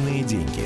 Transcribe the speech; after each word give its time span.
Личные 0.00 0.22
деньги. 0.22 0.64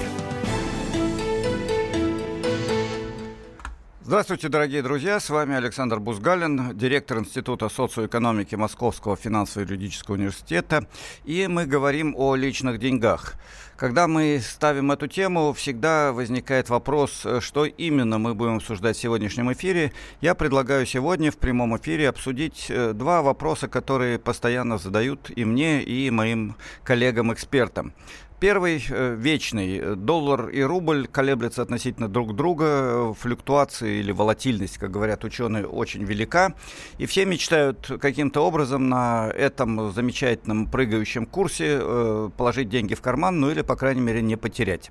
Здравствуйте, 4.02 4.48
дорогие 4.48 4.82
друзья. 4.82 5.18
С 5.18 5.28
вами 5.30 5.56
Александр 5.56 5.98
Бузгалин, 5.98 6.76
директор 6.76 7.18
Института 7.18 7.68
социоэкономики 7.68 8.54
Московского 8.54 9.16
финансово-юридического 9.16 10.14
университета. 10.14 10.86
И 11.24 11.48
мы 11.48 11.66
говорим 11.66 12.14
о 12.16 12.36
личных 12.36 12.78
деньгах. 12.78 13.34
Когда 13.76 14.06
мы 14.06 14.40
ставим 14.40 14.92
эту 14.92 15.08
тему, 15.08 15.52
всегда 15.52 16.12
возникает 16.12 16.68
вопрос, 16.68 17.26
что 17.40 17.64
именно 17.64 18.18
мы 18.18 18.34
будем 18.34 18.56
обсуждать 18.56 18.96
в 18.96 19.00
сегодняшнем 19.00 19.52
эфире. 19.52 19.92
Я 20.20 20.36
предлагаю 20.36 20.86
сегодня 20.86 21.32
в 21.32 21.38
прямом 21.38 21.76
эфире 21.76 22.08
обсудить 22.08 22.66
э, 22.68 22.92
два 22.92 23.20
вопроса, 23.22 23.66
которые 23.66 24.20
постоянно 24.20 24.78
задают 24.78 25.28
и 25.34 25.44
мне, 25.44 25.82
и 25.82 26.08
моим 26.10 26.54
коллегам-экспертам. 26.84 27.94
Первый 28.44 28.84
э, 28.90 29.14
вечный. 29.18 29.96
Доллар 29.96 30.50
и 30.50 30.60
рубль 30.60 31.06
колеблются 31.06 31.62
относительно 31.62 32.10
друг 32.10 32.36
друга. 32.36 33.14
Флюктуации 33.14 34.00
или 34.00 34.12
волатильность, 34.12 34.76
как 34.76 34.90
говорят 34.90 35.24
ученые, 35.24 35.66
очень 35.66 36.04
велика. 36.04 36.52
И 36.98 37.06
все 37.06 37.24
мечтают 37.24 37.90
каким-то 37.98 38.42
образом 38.42 38.90
на 38.90 39.30
этом 39.34 39.92
замечательном 39.92 40.66
прыгающем 40.66 41.24
курсе 41.24 41.78
э, 41.80 42.30
положить 42.36 42.68
деньги 42.68 42.92
в 42.92 43.00
карман, 43.00 43.40
ну 43.40 43.50
или, 43.50 43.62
по 43.62 43.76
крайней 43.76 44.02
мере, 44.02 44.20
не 44.20 44.36
потерять. 44.36 44.90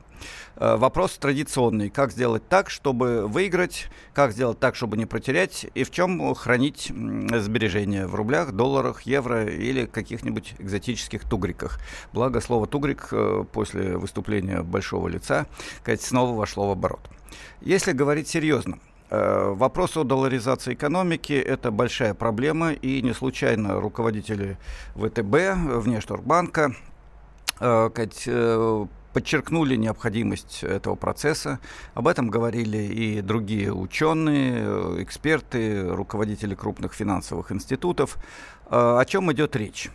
Э, 0.56 0.76
вопрос 0.76 1.18
традиционный. 1.18 1.90
Как 1.90 2.12
сделать 2.12 2.48
так, 2.48 2.70
чтобы 2.70 3.28
выиграть? 3.28 3.88
Как 4.14 4.32
сделать 4.32 4.60
так, 4.60 4.76
чтобы 4.76 4.98
не 4.98 5.06
протерять? 5.06 5.66
И 5.74 5.84
в 5.84 5.92
чем 5.92 6.34
хранить 6.36 6.88
сбережения? 6.88 8.08
В 8.08 8.16
рублях, 8.16 8.52
долларах, 8.52 9.02
евро 9.04 9.46
или 9.46 9.86
каких-нибудь 9.86 10.56
экзотических 10.60 11.28
тугриках? 11.28 11.80
Благо, 12.12 12.40
слово 12.42 12.68
«тугрик» 12.68 13.12
после 13.52 13.98
выступления 13.98 14.62
большого 14.62 15.08
лица, 15.08 15.48
сказать, 15.82 16.02
снова 16.02 16.38
вошло 16.38 16.68
в 16.68 16.72
оборот. 16.72 17.02
Если 17.62 17.94
говорить 17.94 18.28
серьезно, 18.28 18.80
э, 19.10 19.54
Вопрос 19.56 19.98
о 19.98 20.04
долларизации 20.04 20.74
экономики– 20.74 21.34
это 21.34 21.72
большая 21.72 22.14
проблема, 22.14 22.74
и 22.74 23.02
не 23.02 23.14
случайно 23.14 23.80
руководители 23.80 24.58
ВТБ, 24.96 25.82
Внешторгбанка, 25.84 26.76
э, 27.60 27.90
э, 28.26 28.86
подчеркнули 29.14 29.76
необходимость 29.76 30.64
этого 30.64 30.96
процесса. 30.96 31.60
Об 31.94 32.08
этом 32.08 32.30
говорили 32.30 32.78
и 32.78 33.22
другие 33.22 33.74
ученые, 33.74 35.04
эксперты, 35.04 35.88
руководители 35.88 36.56
крупных 36.56 36.94
финансовых 36.94 37.52
институтов. 37.52 38.18
О 38.70 39.04
чем 39.06 39.32
идет 39.32 39.56
речь? 39.56 39.92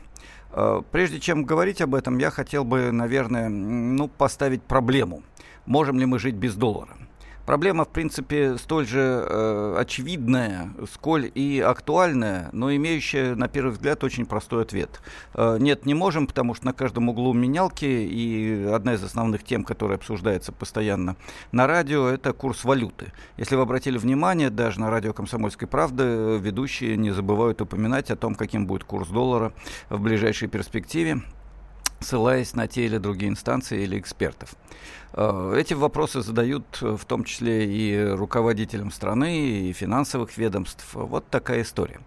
Э, 0.53 0.83
прежде 0.91 1.21
чем 1.21 1.45
говорить 1.45 1.81
об 1.81 1.95
этом, 1.95 2.19
я 2.19 2.31
хотел 2.31 2.65
бы, 2.65 2.91
наверное, 2.93 3.49
ну, 3.49 4.09
поставить 4.09 4.63
проблему. 4.63 5.23
Можем 5.67 5.99
ли 5.99 6.07
мы 6.07 6.19
жить 6.19 6.35
без 6.35 6.55
доллара? 6.55 6.97
Проблема, 7.49 7.87
в 7.87 7.89
принципе, 7.89 8.59
столь 8.59 8.87
же 8.87 9.25
э, 9.27 9.77
очевидная, 9.79 10.71
сколь 10.93 11.33
и 11.35 11.61
актуальная, 11.61 12.51
но 12.53 12.77
имеющая, 12.77 13.35
на 13.37 13.49
первый 13.49 13.71
взгляд, 13.71 14.05
очень 14.05 14.27
простой 14.27 14.65
ответ. 14.65 15.01
Э, 15.33 15.57
нет, 15.59 15.87
не 15.87 15.95
можем, 15.95 16.27
потому 16.27 16.55
что 16.55 16.67
на 16.67 16.75
каждом 16.75 17.09
углу 17.09 17.33
менялки, 17.33 17.87
и 17.87 18.65
одна 18.71 18.93
из 18.93 19.03
основных 19.03 19.45
тем, 19.45 19.65
которая 19.65 19.97
обсуждается 19.97 20.53
постоянно 20.53 21.17
на 21.51 21.67
радио, 21.67 22.09
это 22.09 22.35
курс 22.35 22.65
валюты. 22.65 23.15
Если 23.39 23.57
вы 23.57 23.63
обратили 23.63 23.97
внимание, 23.97 24.51
даже 24.51 24.79
на 24.79 24.91
радио 24.91 25.15
«Комсомольской 25.15 25.67
правды» 25.67 26.37
ведущие 26.39 26.99
не 26.99 27.13
забывают 27.13 27.63
упоминать 27.63 28.11
о 28.11 28.17
том, 28.17 28.35
каким 28.35 28.67
будет 28.67 28.85
курс 28.85 29.09
доллара 29.09 29.55
в 29.89 29.99
ближайшей 30.03 30.49
перспективе 30.49 31.23
ссылаясь 32.01 32.55
на 32.55 32.69
те 32.69 32.85
или 32.85 32.99
другие 32.99 33.31
инстанции 33.31 33.83
или 33.83 33.99
экспертов. 33.99 34.55
Э, 35.21 35.55
эти 35.57 35.75
вопросы 35.75 36.21
задают 36.23 36.79
э, 36.81 36.97
в 36.97 37.05
том 37.05 37.25
числе 37.25 37.67
и 37.67 38.11
руководителям 38.11 38.93
страны, 38.93 39.69
и 39.69 39.73
финансовых 39.73 40.39
ведомств. 40.39 40.87
Вот 40.95 41.29
такая 41.29 41.63
история. 41.63 41.99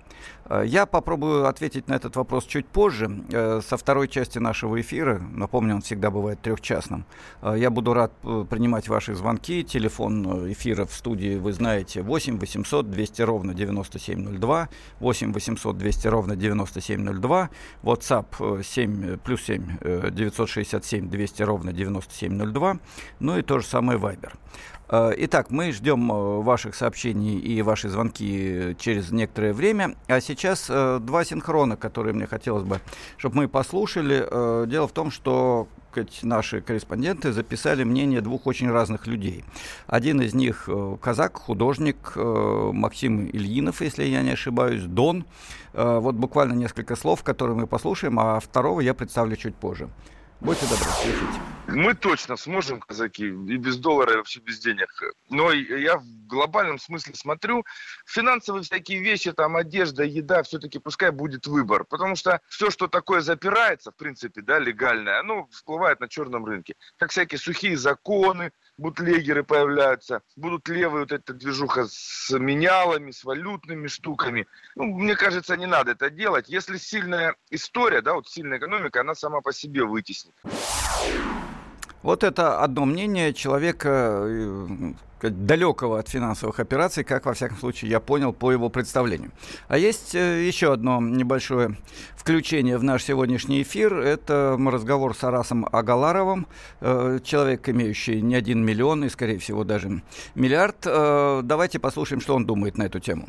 Э, 0.52 0.64
я 0.66 0.86
попробую 0.86 1.48
ответить 1.48 1.88
на 1.88 1.94
этот 1.94 2.16
вопрос 2.16 2.46
чуть 2.46 2.66
позже, 2.66 3.10
э, 3.32 3.62
со 3.68 3.78
второй 3.78 4.08
части 4.08 4.40
нашего 4.40 4.80
эфира. 4.82 5.20
Напомню, 5.20 5.76
он 5.76 5.82
всегда 5.82 6.12
бывает 6.12 6.42
трехчастным. 6.42 7.06
Э, 7.42 7.56
я 7.58 7.70
буду 7.70 7.94
рад 7.94 8.12
принимать 8.50 8.90
ваши 8.90 9.16
звонки. 9.16 9.64
Телефон 9.64 10.52
эфира 10.52 10.86
в 10.86 10.94
студии 10.94 11.38
вы 11.38 11.54
знаете 11.54 12.02
8 12.02 12.40
800 12.40 12.92
200 12.92 13.22
ровно 13.22 13.54
9702, 13.54 14.70
8 15.00 15.34
800 15.34 15.78
200 15.78 16.08
ровно 16.08 16.36
9702, 16.36 17.50
WhatsApp 17.84 18.64
7 18.64 19.18
плюс 19.18 19.42
7 19.44 20.12
967 20.12 21.10
200 21.10 21.44
ровно 21.44 21.74
9702, 21.74 22.78
ну 23.20 23.38
и 23.38 23.42
то 23.42 23.60
же 23.60 23.66
самое 23.66 24.00
Viber. 24.00 24.34
Э, 24.92 25.14
итак, 25.18 25.50
мы 25.50 25.72
ждем 25.72 26.12
э, 26.12 26.42
ваших 26.42 26.76
сообщений 26.76 27.40
и 27.40 27.62
ваши 27.62 27.88
звонки 27.88 28.76
через 28.78 29.12
некоторое 29.12 29.54
время. 29.54 29.96
А 30.08 30.20
сейчас 30.20 30.68
э, 30.70 31.00
два 31.02 31.24
синхрона, 31.24 31.78
которые 31.78 32.14
мне 32.14 32.28
хотелось 32.28 32.64
бы, 32.64 32.82
чтобы 33.18 33.38
мы 33.38 33.48
послушали. 33.48 34.12
Дело 34.68 34.88
в 34.88 34.92
том, 34.92 35.12
что 35.12 35.68
наши 36.24 36.62
корреспонденты 36.62 37.32
записали 37.32 37.84
мнение 37.84 38.22
двух 38.22 38.48
очень 38.48 38.70
разных 38.70 39.08
людей. 39.08 39.46
Один 39.88 40.22
из 40.22 40.34
них 40.34 40.68
казак, 41.02 41.38
художник 41.38 42.14
Максим 42.16 43.28
Ильинов, 43.28 43.82
если 43.82 44.04
я 44.04 44.22
не 44.22 44.32
ошибаюсь, 44.32 44.84
Дон. 44.84 45.26
Вот 45.74 46.16
буквально 46.16 46.54
несколько 46.54 46.96
слов, 46.96 47.24
которые 47.24 47.58
мы 47.58 47.68
послушаем, 47.68 48.20
а 48.20 48.40
второго 48.40 48.82
я 48.82 48.94
представлю 48.94 49.36
чуть 49.36 49.56
позже. 49.56 49.90
Будьте 50.42 50.66
добры, 50.66 50.86
слушайте. 51.04 51.40
Мы 51.68 51.94
точно 51.94 52.36
сможем, 52.36 52.80
казаки, 52.80 53.28
и 53.28 53.58
без 53.58 53.78
доллара, 53.78 54.14
и 54.14 54.18
вообще 54.18 54.40
без 54.40 54.60
денег. 54.60 54.90
Но 55.30 55.52
я 55.52 55.98
в 55.98 56.04
глобальном 56.26 56.80
смысле 56.80 57.14
смотрю, 57.14 57.64
финансовые 58.08 58.64
всякие 58.64 59.02
вещи, 59.02 59.32
там 59.34 59.56
одежда, 59.56 60.04
еда, 60.04 60.42
все-таки 60.42 60.80
пускай 60.80 61.12
будет 61.12 61.46
выбор. 61.46 61.86
Потому 61.86 62.16
что 62.16 62.42
все, 62.50 62.72
что 62.72 62.88
такое 62.88 63.22
запирается, 63.22 63.92
в 63.92 63.96
принципе, 63.96 64.42
да, 64.42 64.58
легальное, 64.58 65.20
оно 65.20 65.46
всплывает 65.52 66.00
на 66.00 66.10
черном 66.10 66.44
рынке. 66.44 66.74
Как 66.98 67.12
всякие 67.12 67.38
сухие 67.38 67.78
законы, 67.78 68.52
бутлегеры 68.82 69.44
появляются, 69.44 70.22
будут 70.36 70.68
левые 70.68 71.02
вот 71.02 71.12
эта 71.12 71.34
движуха 71.34 71.86
с 71.88 72.38
менялами, 72.38 73.12
с 73.12 73.24
валютными 73.24 73.88
штуками. 73.88 74.48
Ну, 74.76 74.86
мне 74.86 75.16
кажется, 75.16 75.56
не 75.56 75.68
надо 75.68 75.92
это 75.92 76.10
делать. 76.10 76.50
Если 76.50 76.78
сильная 76.78 77.36
история, 77.50 78.02
да, 78.02 78.14
вот 78.16 78.28
сильная 78.28 78.58
экономика, 78.58 79.02
она 79.02 79.16
сама 79.16 79.42
по 79.42 79.54
себе 79.54 79.84
вытеснит. 79.84 80.34
Вот 82.02 82.24
это 82.24 82.60
одно 82.60 82.86
мнение 82.86 83.34
человека 83.34 84.26
э, 84.26 84.68
далекого 85.30 86.00
от 86.00 86.10
финансовых 86.10 86.60
операций, 86.60 87.04
как, 87.04 87.26
во 87.26 87.34
всяком 87.34 87.58
случае, 87.58 87.92
я 87.92 88.00
понял 88.00 88.34
по 88.34 88.52
его 88.52 88.70
представлению. 88.70 89.32
А 89.68 89.78
есть 89.78 90.16
э, 90.16 90.46
еще 90.46 90.74
одно 90.74 91.00
небольшое 91.02 91.78
включение 92.16 92.78
в 92.78 92.84
наш 92.84 93.04
сегодняшний 93.04 93.62
эфир. 93.62 93.94
Это 93.94 94.58
разговор 94.60 95.16
с 95.16 95.24
Арасом 95.24 95.68
Агаларовым, 95.72 96.48
э, 96.80 97.20
человек, 97.24 97.70
имеющий 97.70 98.22
не 98.22 98.36
один 98.36 98.64
миллион 98.66 99.06
и, 99.06 99.10
скорее 99.10 99.40
всего, 99.40 99.64
даже 99.64 100.02
миллиард. 100.36 100.82
Давайте 100.82 101.80
послушаем, 101.80 102.22
что 102.22 102.36
он 102.36 102.46
думает 102.46 102.78
на 102.78 102.84
эту 102.84 103.00
тему 103.00 103.28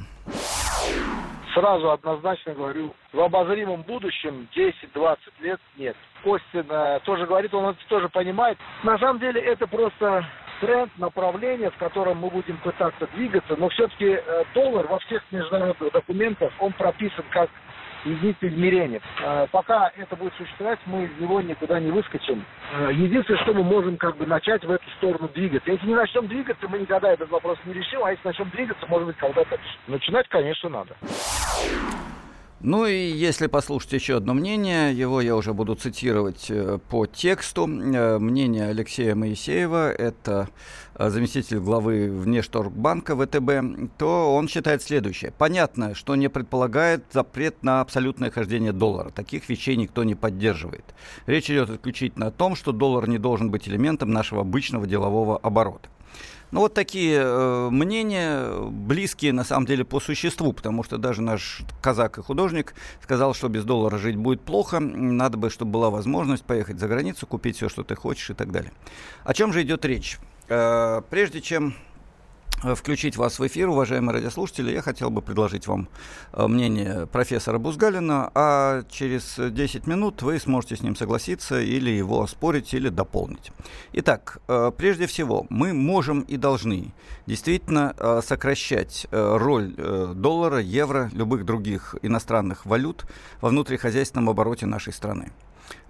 сразу 1.55 1.91
однозначно 1.91 2.55
говорю, 2.55 2.95
в 3.13 3.21
обозримом 3.21 3.83
будущем 3.83 4.49
10-20 4.57 5.17
лет 5.41 5.61
нет. 5.77 5.97
Костин 6.25 6.67
э, 6.69 7.01
тоже 7.05 7.27
говорит, 7.27 7.53
он 7.53 7.71
это 7.71 7.79
тоже 7.89 8.09
понимает. 8.09 8.59
На 8.85 8.99
самом 8.99 9.19
деле 9.19 9.41
это 9.41 9.67
просто 9.67 10.25
тренд, 10.63 10.97
направление, 10.97 11.71
в 11.71 11.77
котором 11.77 12.19
мы 12.19 12.31
будем 12.31 12.57
пытаться 12.59 13.09
двигаться, 13.15 13.57
но 13.57 13.69
все-таки 13.71 14.07
э, 14.07 14.45
доллар 14.55 14.87
во 14.87 15.01
всех 15.01 15.21
международных 15.33 15.93
документах, 15.93 16.53
он 16.61 16.73
прописан 16.73 17.25
как 17.31 17.51
единица 18.05 18.49
измерения. 18.49 19.01
Э, 19.21 19.49
пока 19.51 19.91
это 19.97 20.15
будет 20.15 20.33
существовать, 20.35 20.79
мы 20.87 21.07
из 21.07 21.21
него 21.21 21.41
никуда 21.41 21.81
не 21.81 21.91
выскочим. 21.91 22.45
Э, 22.73 22.91
единственное, 22.93 23.43
что 23.43 23.55
мы 23.55 23.65
можем 23.65 23.97
как 23.97 24.17
бы 24.17 24.25
начать 24.25 24.65
в 24.65 24.71
эту 24.71 24.89
сторону 24.99 25.29
двигаться. 25.35 25.69
Если 25.69 25.89
не 25.89 25.95
начнем 25.95 26.29
двигаться, 26.29 26.69
мы 26.69 26.79
никогда 26.79 27.13
этот 27.13 27.29
вопрос 27.31 27.59
не 27.65 27.75
решим, 27.75 28.05
а 28.05 28.13
если 28.13 28.29
начнем 28.29 28.49
двигаться, 28.51 28.87
может 28.87 29.09
быть, 29.09 29.17
когда-то 29.17 29.59
начинать, 29.89 30.29
конечно, 30.29 30.69
надо. 30.69 30.95
Ну 32.65 32.87
и 32.87 33.11
если 33.11 33.49
послушать 33.49 33.93
еще 33.93 34.19
одно 34.19 34.35
мнение, 34.35 34.95
его 34.95 35.21
я 35.21 35.35
уже 35.35 35.53
буду 35.53 35.75
цитировать 35.75 36.47
э, 36.49 36.79
по 36.89 37.07
тексту. 37.07 37.67
Э, 37.67 38.21
мнение 38.21 38.69
Алексея 38.69 39.17
Моисеева, 39.17 39.91
это 39.91 40.49
э, 40.95 41.11
заместитель 41.11 41.59
главы 41.59 42.09
Внешторгбанка 42.09 43.17
ВТБ, 43.17 43.99
то 43.99 44.33
он 44.33 44.47
считает 44.47 44.81
следующее. 44.81 45.33
Понятно, 45.37 45.97
что 45.97 46.15
не 46.15 46.29
предполагает 46.29 47.03
запрет 47.11 47.65
на 47.65 47.81
абсолютное 47.81 48.31
хождение 48.31 48.73
доллара. 48.73 49.11
Таких 49.11 49.49
вещей 49.49 49.75
никто 49.75 50.05
не 50.05 50.15
поддерживает. 50.15 50.85
Речь 51.27 51.51
идет 51.51 51.69
исключительно 51.69 52.29
о 52.29 52.31
том, 52.31 52.55
что 52.55 52.71
доллар 52.71 53.09
не 53.09 53.19
должен 53.19 53.51
быть 53.51 53.67
элементом 53.69 54.13
нашего 54.13 54.43
обычного 54.43 54.87
делового 54.87 55.37
оборота. 55.37 55.89
Ну 56.53 56.61
вот 56.61 56.75
такие 56.75 57.19
э, 57.19 57.69
мнения, 57.71 58.61
близкие 58.69 59.33
на 59.33 59.43
самом 59.43 59.67
деле 59.67 59.85
по 59.85 60.01
существу, 60.01 60.53
потому 60.53 60.85
что 60.85 60.99
даже 60.99 61.23
наш 61.23 61.63
казак 61.81 62.19
и 62.19 62.23
художник 62.23 62.75
сказал, 63.03 63.33
что 63.33 63.49
без 63.49 63.65
доллара 63.65 63.97
жить 63.97 64.17
будет 64.17 64.43
плохо, 64.43 64.79
надо 64.79 65.39
бы, 65.39 65.49
чтобы 65.49 65.73
была 65.73 65.89
возможность 65.89 66.45
поехать 66.45 66.79
за 66.79 66.89
границу, 66.89 67.27
купить 67.27 67.57
все, 67.57 67.71
что 67.71 67.85
ты 67.85 67.97
хочешь 67.97 68.29
и 68.29 68.35
так 68.35 68.53
далее. 68.53 68.73
О 69.25 69.33
чем 69.33 69.53
же 69.53 69.63
идет 69.63 69.85
речь? 69.87 70.19
Э, 70.49 71.01
прежде 71.09 71.41
чем 71.41 71.75
Э, 71.75 71.92
включить 72.77 73.17
вас 73.17 73.39
в 73.39 73.47
эфир, 73.47 73.69
уважаемые 73.69 74.15
радиослушатели, 74.15 74.71
я 74.73 74.83
хотел 74.83 75.11
бы 75.11 75.23
предложить 75.23 75.67
вам 75.67 75.89
э, 76.33 76.47
мнение 76.47 77.07
профессора 77.07 77.59
Бузгалина, 77.59 78.31
а 78.35 78.83
через 78.91 79.37
10 79.39 79.87
минут 79.87 80.23
вы 80.23 80.39
сможете 80.39 80.77
с 80.77 80.83
ним 80.83 80.97
согласиться 80.97 81.61
или 81.61 81.91
его 81.91 82.23
оспорить, 82.23 82.73
или 82.75 82.89
дополнить. 82.89 83.53
Итак, 83.93 84.39
э, 84.49 84.71
прежде 84.77 85.07
всего, 85.07 85.47
мы 85.51 85.73
можем 85.73 86.21
и 86.21 86.37
должны 86.37 86.93
действительно 87.27 87.95
сокращать 88.25 89.07
роль 89.11 89.75
доллара, 90.15 90.59
евро, 90.59 91.09
любых 91.13 91.45
других 91.45 91.95
иностранных 92.03 92.67
валют 92.67 93.07
во 93.41 93.51
внутрихозяйственном 93.51 94.31
обороте 94.31 94.67
нашей 94.67 94.93
страны. 94.93 95.31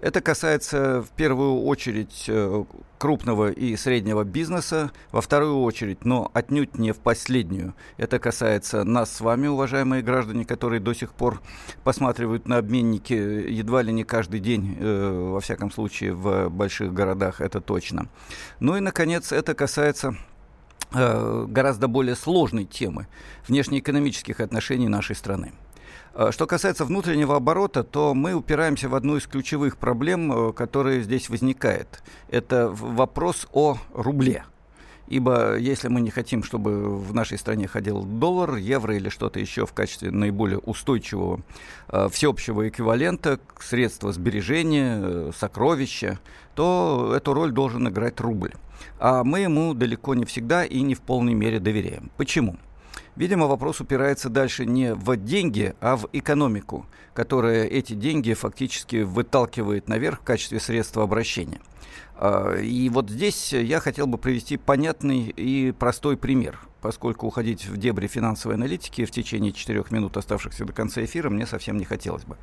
Это 0.00 0.20
касается 0.20 1.02
в 1.02 1.10
первую 1.10 1.62
очередь 1.62 2.24
э, 2.28 2.64
крупного 2.98 3.50
и 3.50 3.76
среднего 3.76 4.24
бизнеса, 4.24 4.90
во 5.12 5.20
вторую 5.20 5.60
очередь, 5.62 6.04
но 6.04 6.30
отнюдь 6.34 6.76
не 6.76 6.92
в 6.92 6.98
последнюю. 6.98 7.74
Это 7.96 8.18
касается 8.18 8.84
нас 8.84 9.12
с 9.12 9.20
вами, 9.20 9.46
уважаемые 9.46 10.02
граждане, 10.02 10.44
которые 10.44 10.80
до 10.80 10.92
сих 10.92 11.12
пор 11.12 11.40
посматривают 11.84 12.48
на 12.48 12.58
обменники 12.58 13.12
едва 13.12 13.82
ли 13.82 13.92
не 13.92 14.04
каждый 14.04 14.40
день, 14.40 14.76
э, 14.78 15.30
во 15.32 15.40
всяком 15.40 15.70
случае 15.70 16.14
в 16.14 16.48
больших 16.48 16.92
городах, 16.92 17.40
это 17.40 17.60
точно. 17.60 18.08
Ну 18.60 18.76
и, 18.76 18.80
наконец, 18.80 19.32
это 19.32 19.54
касается 19.54 20.16
э, 20.94 21.46
гораздо 21.48 21.88
более 21.88 22.16
сложной 22.16 22.64
темы 22.64 23.06
внешнеэкономических 23.46 24.40
отношений 24.40 24.88
нашей 24.88 25.16
страны. 25.16 25.52
Э, 26.14 26.30
что 26.32 26.46
касается 26.46 26.84
внутреннего 26.84 27.36
оборота, 27.36 27.82
то 27.82 28.14
мы 28.14 28.34
упираемся 28.34 28.88
в 28.88 28.94
одну 28.94 29.16
из 29.16 29.26
ключевых 29.26 29.76
проблем, 29.76 30.32
э, 30.32 30.52
которая 30.52 31.00
здесь 31.02 31.28
возникает. 31.28 32.02
Это 32.28 32.68
вопрос 32.70 33.46
о 33.52 33.78
рубле. 33.94 34.44
Ибо 35.08 35.58
если 35.58 35.88
мы 35.88 36.00
не 36.00 36.10
хотим, 36.10 36.42
чтобы 36.42 36.98
в 36.98 37.12
нашей 37.12 37.36
стране 37.36 37.66
ходил 37.66 38.02
доллар, 38.02 38.54
евро 38.56 38.96
или 38.96 39.10
что-то 39.10 39.40
еще 39.40 39.66
в 39.66 39.72
качестве 39.74 40.10
наиболее 40.10 40.58
устойчивого 40.58 41.40
э, 41.88 42.08
всеобщего 42.10 42.68
эквивалента, 42.68 43.38
средства 43.60 44.12
сбережения, 44.12 45.00
э, 45.02 45.30
сокровища, 45.36 46.18
то 46.54 47.12
эту 47.14 47.34
роль 47.34 47.52
должен 47.52 47.88
играть 47.88 48.20
рубль. 48.20 48.52
А 48.98 49.22
мы 49.22 49.40
ему 49.40 49.74
далеко 49.74 50.14
не 50.14 50.24
всегда 50.24 50.64
и 50.64 50.80
не 50.80 50.94
в 50.94 51.02
полной 51.02 51.34
мере 51.34 51.60
доверяем. 51.60 52.10
Почему? 52.16 52.56
Видимо, 53.14 53.46
вопрос 53.46 53.80
упирается 53.80 54.30
дальше 54.30 54.64
не 54.64 54.94
в 54.94 55.16
деньги, 55.16 55.74
а 55.80 55.96
в 55.96 56.08
экономику, 56.12 56.86
которая 57.12 57.64
эти 57.64 57.92
деньги 57.92 58.32
фактически 58.32 59.02
выталкивает 59.02 59.88
наверх 59.88 60.20
в 60.20 60.24
качестве 60.24 60.60
средства 60.60 61.02
обращения. 61.02 61.60
А, 62.16 62.54
и 62.56 62.88
вот 62.88 63.10
здесь 63.10 63.52
я 63.52 63.80
хотел 63.80 64.06
бы 64.06 64.16
привести 64.16 64.56
понятный 64.56 65.24
и 65.24 65.72
простой 65.72 66.16
пример, 66.16 66.58
поскольку 66.80 67.26
уходить 67.26 67.66
в 67.66 67.76
дебри 67.76 68.06
финансовой 68.06 68.56
аналитики 68.56 69.04
в 69.04 69.10
течение 69.10 69.52
четырех 69.52 69.90
минут, 69.90 70.16
оставшихся 70.16 70.64
до 70.64 70.72
конца 70.72 71.04
эфира, 71.04 71.28
мне 71.28 71.46
совсем 71.46 71.76
не 71.76 71.84
хотелось 71.84 72.24
бы. 72.24 72.38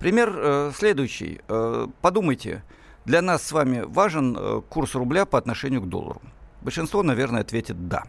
Пример 0.00 0.34
э, 0.34 0.72
следующий. 0.74 1.40
Э, 1.46 1.86
подумайте, 2.00 2.64
для 3.04 3.22
нас 3.22 3.44
с 3.44 3.52
вами 3.52 3.84
важен 3.86 4.36
э, 4.36 4.62
курс 4.68 4.96
рубля 4.96 5.26
по 5.26 5.38
отношению 5.38 5.82
к 5.82 5.88
доллару. 5.88 6.20
Большинство, 6.60 7.04
наверное, 7.04 7.42
ответит 7.42 7.86
«да». 7.86 8.04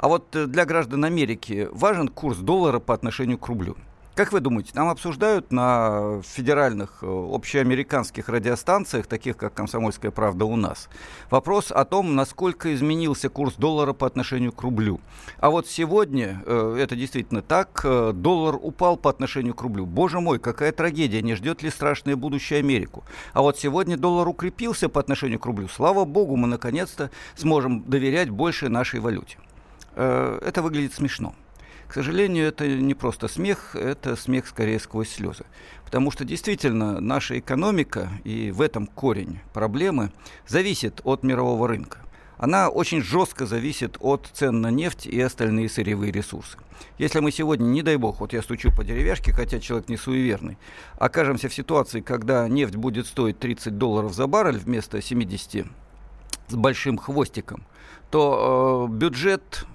А 0.00 0.08
вот 0.08 0.34
э, 0.34 0.46
для 0.46 0.64
граждан 0.64 1.04
Америки 1.04 1.68
важен 1.72 2.08
курс 2.08 2.38
доллара 2.38 2.78
по 2.78 2.94
отношению 2.94 3.36
к 3.36 3.46
рублю. 3.46 3.76
Как 4.14 4.32
вы 4.32 4.40
думаете, 4.40 4.70
нам 4.74 4.88
обсуждают 4.88 5.52
на 5.52 6.22
федеральных 6.22 7.00
э, 7.02 7.06
общеамериканских 7.06 8.30
радиостанциях, 8.30 9.06
таких 9.06 9.36
как 9.36 9.52
«Комсомольская 9.52 10.10
правда» 10.10 10.46
у 10.46 10.56
нас, 10.56 10.88
вопрос 11.28 11.70
о 11.70 11.84
том, 11.84 12.14
насколько 12.14 12.74
изменился 12.74 13.28
курс 13.28 13.56
доллара 13.56 13.92
по 13.92 14.06
отношению 14.06 14.52
к 14.52 14.62
рублю. 14.62 15.00
А 15.38 15.50
вот 15.50 15.66
сегодня, 15.66 16.42
э, 16.46 16.78
это 16.80 16.96
действительно 16.96 17.42
так, 17.42 17.84
доллар 17.84 18.58
упал 18.60 18.96
по 18.96 19.10
отношению 19.10 19.52
к 19.52 19.60
рублю. 19.60 19.84
Боже 19.84 20.20
мой, 20.20 20.38
какая 20.38 20.72
трагедия, 20.72 21.20
не 21.20 21.34
ждет 21.34 21.62
ли 21.62 21.68
страшное 21.68 22.16
будущее 22.16 22.60
Америку. 22.60 23.04
А 23.34 23.42
вот 23.42 23.58
сегодня 23.58 23.98
доллар 23.98 24.26
укрепился 24.26 24.88
по 24.88 24.98
отношению 24.98 25.38
к 25.38 25.44
рублю. 25.44 25.68
Слава 25.68 26.06
богу, 26.06 26.36
мы 26.36 26.48
наконец-то 26.48 27.10
сможем 27.36 27.82
доверять 27.82 28.30
больше 28.30 28.70
нашей 28.70 29.00
валюте. 29.00 29.36
Э, 29.96 30.38
это 30.42 30.62
выглядит 30.62 30.94
смешно. 30.94 31.34
К 31.88 31.94
сожалению, 31.94 32.46
это 32.46 32.68
не 32.68 32.94
просто 32.94 33.26
смех, 33.26 33.74
это 33.74 34.14
смех 34.14 34.46
скорее 34.46 34.78
сквозь 34.78 35.10
слезы. 35.10 35.44
Потому 35.84 36.12
что 36.12 36.24
действительно 36.24 37.00
наша 37.00 37.38
экономика, 37.38 38.08
и 38.22 38.52
в 38.52 38.60
этом 38.60 38.86
корень 38.86 39.40
проблемы, 39.52 40.12
зависит 40.46 41.00
от 41.02 41.24
мирового 41.24 41.66
рынка. 41.66 41.98
Она 42.38 42.68
очень 42.68 43.02
жестко 43.02 43.44
зависит 43.44 43.96
от 44.00 44.30
цен 44.32 44.60
на 44.60 44.70
нефть 44.70 45.06
и 45.06 45.20
остальные 45.20 45.68
сырьевые 45.68 46.12
ресурсы. 46.12 46.56
Если 46.96 47.18
мы 47.18 47.32
сегодня, 47.32 47.64
не 47.64 47.82
дай 47.82 47.96
бог, 47.96 48.20
вот 48.20 48.32
я 48.32 48.40
стучу 48.40 48.70
по 48.74 48.84
деревяшке, 48.84 49.32
хотя 49.32 49.58
человек 49.58 49.88
не 49.88 49.96
суеверный, 49.96 50.58
окажемся 50.96 51.48
в 51.48 51.54
ситуации, 51.54 52.00
когда 52.00 52.48
нефть 52.48 52.76
будет 52.76 53.08
стоить 53.08 53.38
30 53.40 53.76
долларов 53.76 54.14
за 54.14 54.26
баррель 54.26 54.58
вместо 54.58 55.02
70 55.02 55.66
с 56.48 56.54
большим 56.54 56.98
хвостиком, 56.98 57.64
то 58.10 58.88
э, 58.88 58.92
бюджет 58.92 59.66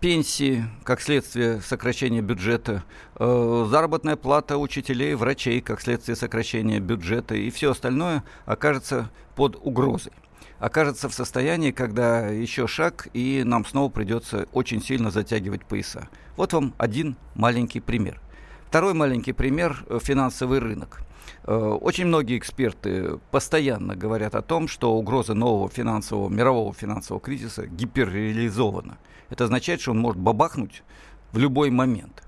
пенсии, 0.00 0.64
как 0.84 1.00
следствие 1.00 1.60
сокращения 1.60 2.20
бюджета, 2.20 2.84
э, 3.16 3.66
заработная 3.68 4.16
плата 4.16 4.58
учителей, 4.58 5.14
врачей, 5.14 5.60
как 5.60 5.80
следствие 5.80 6.16
сокращения 6.16 6.80
бюджета 6.80 7.34
и 7.34 7.50
все 7.50 7.70
остальное 7.70 8.24
окажется 8.44 9.10
под 9.34 9.56
угрозой. 9.56 10.12
Окажется 10.58 11.08
в 11.08 11.14
состоянии, 11.14 11.70
когда 11.70 12.28
еще 12.28 12.66
шаг, 12.66 13.08
и 13.12 13.42
нам 13.44 13.66
снова 13.66 13.90
придется 13.90 14.46
очень 14.52 14.82
сильно 14.82 15.10
затягивать 15.10 15.66
пояса. 15.66 16.08
Вот 16.36 16.52
вам 16.52 16.74
один 16.78 17.16
маленький 17.34 17.80
пример. 17.80 18.20
Второй 18.68 18.94
маленький 18.94 19.32
пример– 19.32 19.84
финансовый 20.02 20.58
рынок. 20.58 21.02
Э, 21.44 21.54
очень 21.54 22.06
многие 22.06 22.38
эксперты 22.38 23.18
постоянно 23.30 23.94
говорят 23.94 24.34
о 24.34 24.42
том, 24.42 24.66
что 24.68 24.94
угроза 24.94 25.34
нового 25.34 25.68
финансового, 25.68 26.28
мирового 26.28 26.74
финансового 26.74 27.22
кризиса 27.22 27.66
гиперреализована. 27.66 28.98
Это 29.30 29.44
означает, 29.44 29.80
что 29.80 29.92
он 29.92 29.98
может 29.98 30.20
бабахнуть 30.20 30.82
в 31.32 31.38
любой 31.38 31.70
момент. 31.70 32.22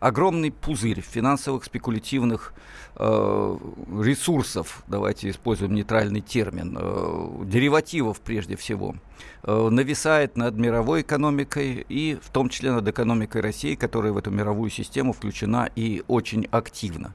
Огромный 0.00 0.50
пузырь 0.50 1.00
финансовых 1.00 1.64
спекулятивных 1.64 2.52
э, 2.96 3.58
ресурсов, 4.02 4.82
давайте 4.86 5.30
используем 5.30 5.74
нейтральный 5.74 6.20
термин, 6.20 6.76
э, 6.78 7.44
деривативов 7.46 8.20
прежде 8.20 8.56
всего, 8.56 8.96
э, 9.44 9.68
нависает 9.70 10.36
над 10.36 10.56
мировой 10.56 11.00
экономикой 11.00 11.86
и 11.88 12.18
в 12.22 12.28
том 12.28 12.50
числе 12.50 12.72
над 12.72 12.86
экономикой 12.86 13.40
России, 13.40 13.76
которая 13.76 14.12
в 14.12 14.18
эту 14.18 14.30
мировую 14.30 14.68
систему 14.68 15.14
включена 15.14 15.70
и 15.74 16.02
очень 16.06 16.46
активно 16.50 17.14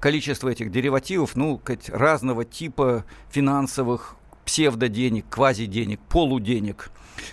количество 0.00 0.48
этих 0.48 0.70
деривативов, 0.70 1.36
ну, 1.36 1.60
разного 1.88 2.44
типа 2.44 3.04
финансовых 3.30 4.16
псевдоденег, 4.44 5.26
квазиденег, 5.28 6.00
полуденег. 6.08 6.90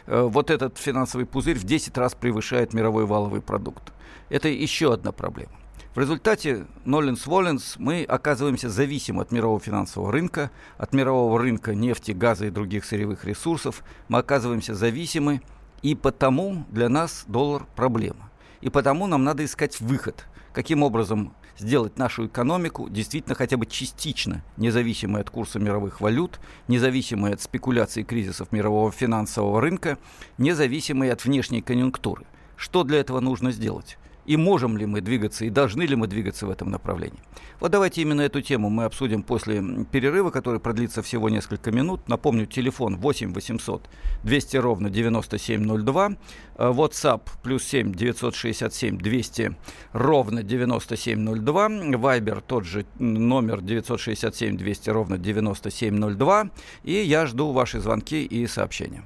Э, 0.08 0.22
вот 0.24 0.50
этот 0.50 0.77
финансовый 0.77 1.25
пузырь 1.25 1.58
в 1.58 1.63
10 1.63 1.98
раз 1.98 2.15
превышает 2.15 2.74
мировой 2.74 3.06
валовый 3.06 3.42
продукт. 3.42 3.94
Это 4.30 4.48
еще 4.48 4.94
одна 4.94 5.12
проблема. 5.12 5.54
В 5.96 6.00
результате 6.00 6.65
Ноленс-Воленс 6.84 7.75
мы 7.77 8.04
оказываемся 8.04 8.70
зависимы 8.70 9.22
от 9.22 9.32
мирового 9.32 9.62
финансового 9.62 10.12
рынка, 10.12 10.51
от 10.77 10.94
мирового 10.94 11.39
рынка 11.39 11.74
нефти, 11.74 12.12
газа 12.12 12.48
и 12.48 12.50
других 12.50 12.84
сырьевых 12.84 13.24
ресурсов. 13.24 13.82
Мы 14.10 14.20
оказываемся 14.20 14.75
зависимы, 14.75 15.42
и 15.82 15.96
потому 15.96 16.65
для 16.70 16.89
нас 16.89 17.24
доллар 17.27 17.65
проблема. 17.75 18.30
И 18.60 18.70
потому 18.70 19.08
нам 19.08 19.24
надо 19.24 19.46
искать 19.46 19.80
выход, 19.80 20.25
каким 20.51 20.84
образом 20.84 21.34
сделать 21.57 21.97
нашу 21.97 22.27
экономику 22.27 22.89
действительно 22.89 23.35
хотя 23.35 23.57
бы 23.57 23.65
частично 23.65 24.43
независимой 24.57 25.21
от 25.21 25.29
курса 25.29 25.59
мировых 25.59 26.01
валют, 26.01 26.39
независимой 26.67 27.33
от 27.33 27.41
спекуляций 27.41 28.03
и 28.03 28.05
кризисов 28.05 28.51
мирового 28.51 28.91
финансового 28.91 29.62
рынка, 29.62 29.97
независимой 30.38 31.12
от 31.12 31.24
внешней 31.25 31.62
конъюнктуры. 31.62 32.25
Что 32.55 32.83
для 32.83 33.00
этого 33.00 33.19
нужно 33.19 33.51
сделать? 33.51 33.97
И 34.25 34.38
можем 34.38 34.77
ли 34.77 34.86
мы 34.86 35.01
двигаться, 35.01 35.46
и 35.46 35.50
должны 35.50 35.84
ли 35.84 35.96
мы 35.96 36.08
двигаться 36.08 36.48
в 36.48 36.50
этом 36.50 36.70
направлении. 36.72 37.20
Вот 37.60 37.72
давайте 37.72 38.01
именно 38.01 38.22
эту 38.22 38.41
тему 38.41 38.70
мы 38.70 38.84
обсудим 38.84 39.24
после 39.24 39.63
перерыва, 39.91 40.29
который 40.29 40.60
продлится 40.60 41.01
всего 41.01 41.29
несколько 41.29 41.72
минут. 41.72 42.08
Напомню, 42.08 42.46
телефон 42.46 42.98
8 42.98 43.34
800 43.34 43.89
200 44.24 44.58
ровно 44.58 44.89
9702, 44.89 46.10
э, 46.58 46.70
WhatsApp 46.70 47.22
плюс 47.44 47.63
7 47.63 47.94
967 47.94 48.98
200 48.98 49.55
ровно 49.94 50.44
9702, 50.44 51.67
Viber 51.67 52.44
тот 52.46 52.65
же 52.65 52.86
номер 53.00 53.62
967 53.62 54.58
200 54.58 54.89
ровно 54.89 55.17
9702, 55.17 56.50
и 56.84 56.94
я 56.94 57.25
жду 57.25 57.51
ваши 57.51 57.79
звонки 57.79 58.25
и 58.25 58.48
сообщения. 58.48 59.03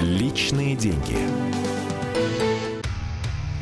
Личные 0.00 0.76
деньги. 0.76 1.69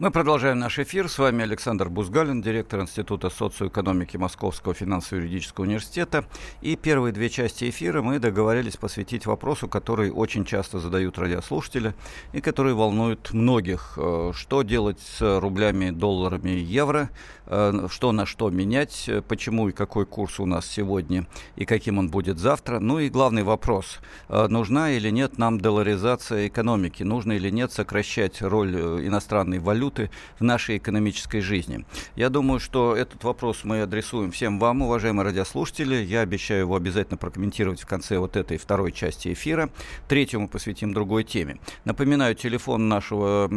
Мы 0.00 0.10
продолжаем 0.10 0.58
наш 0.58 0.78
эфир. 0.78 1.10
С 1.10 1.18
вами 1.18 1.42
Александр 1.42 1.90
Бузгалин, 1.90 2.40
директор 2.40 2.80
Института 2.80 3.28
социоэкономики 3.28 4.16
Московского 4.16 4.72
финансово-юридического 4.72 5.66
университета. 5.66 6.24
И 6.62 6.74
первые 6.76 7.12
две 7.12 7.28
части 7.28 7.68
эфира 7.68 8.00
мы 8.00 8.18
договорились 8.18 8.78
посвятить 8.78 9.26
вопросу, 9.26 9.68
который 9.68 10.10
очень 10.10 10.46
часто 10.46 10.78
задают 10.78 11.18
радиослушатели 11.18 11.92
и 12.32 12.40
который 12.40 12.72
волнует 12.72 13.34
многих. 13.34 13.98
Э, 13.98 14.32
что 14.34 14.62
делать 14.62 15.00
с 15.00 15.38
рублями, 15.38 15.90
долларами, 15.90 16.48
евро? 16.48 17.10
Э, 17.44 17.86
что 17.90 18.12
на 18.12 18.24
что 18.24 18.48
менять? 18.48 19.10
Почему 19.28 19.68
и 19.68 19.72
какой 19.72 20.06
курс 20.06 20.40
у 20.40 20.46
нас 20.46 20.64
сегодня 20.64 21.26
и 21.56 21.66
каким 21.66 21.98
он 21.98 22.08
будет 22.08 22.38
завтра? 22.38 22.78
Ну 22.78 23.00
и 23.00 23.10
главный 23.10 23.42
вопрос. 23.42 23.98
Э, 24.30 24.46
нужна 24.48 24.92
или 24.92 25.10
нет 25.10 25.36
нам 25.36 25.60
долларизация 25.60 26.48
экономики? 26.48 27.02
Нужно 27.02 27.32
или 27.32 27.50
нет 27.50 27.70
сокращать 27.70 28.40
роль 28.40 28.74
иностранной 29.06 29.58
валюты 29.58 29.89
валюты 29.90 30.10
в 30.38 30.44
нашей 30.44 30.78
экономической 30.78 31.40
жизни. 31.40 31.84
Я 32.16 32.28
думаю, 32.28 32.60
что 32.60 32.96
этот 32.96 33.24
вопрос 33.24 33.64
мы 33.64 33.82
адресуем 33.82 34.30
всем 34.30 34.58
вам, 34.58 34.82
уважаемые 34.82 35.24
радиослушатели. 35.24 35.96
Я 35.96 36.20
обещаю 36.20 36.60
его 36.60 36.76
обязательно 36.76 37.16
прокомментировать 37.16 37.80
в 37.80 37.86
конце 37.86 38.18
вот 38.18 38.36
этой 38.36 38.56
второй 38.58 38.92
части 38.92 39.32
эфира. 39.32 39.68
Третью 40.08 40.40
мы 40.40 40.48
посвятим 40.48 40.92
другой 40.92 41.24
теме. 41.24 41.58
Напоминаю, 41.84 42.34
телефон 42.34 42.88
нашего 42.88 43.48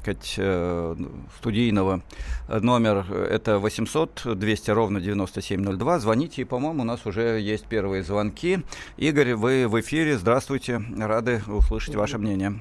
сказать, 0.00 0.34
э, 0.36 0.96
студийного 1.38 2.02
номер 2.48 3.06
это 3.12 3.58
800 3.58 4.38
200 4.38 4.70
ровно 4.70 5.00
9702. 5.00 5.98
Звоните, 5.98 6.42
и, 6.42 6.44
по-моему, 6.44 6.82
у 6.82 6.84
нас 6.84 7.06
уже 7.06 7.40
есть 7.40 7.66
первые 7.66 8.02
звонки. 8.02 8.60
Игорь, 8.96 9.34
вы 9.34 9.68
в 9.68 9.80
эфире. 9.80 10.18
Здравствуйте. 10.18 10.82
Рады 10.98 11.42
услышать 11.46 11.94
ваше 11.94 12.18
мнение. 12.18 12.60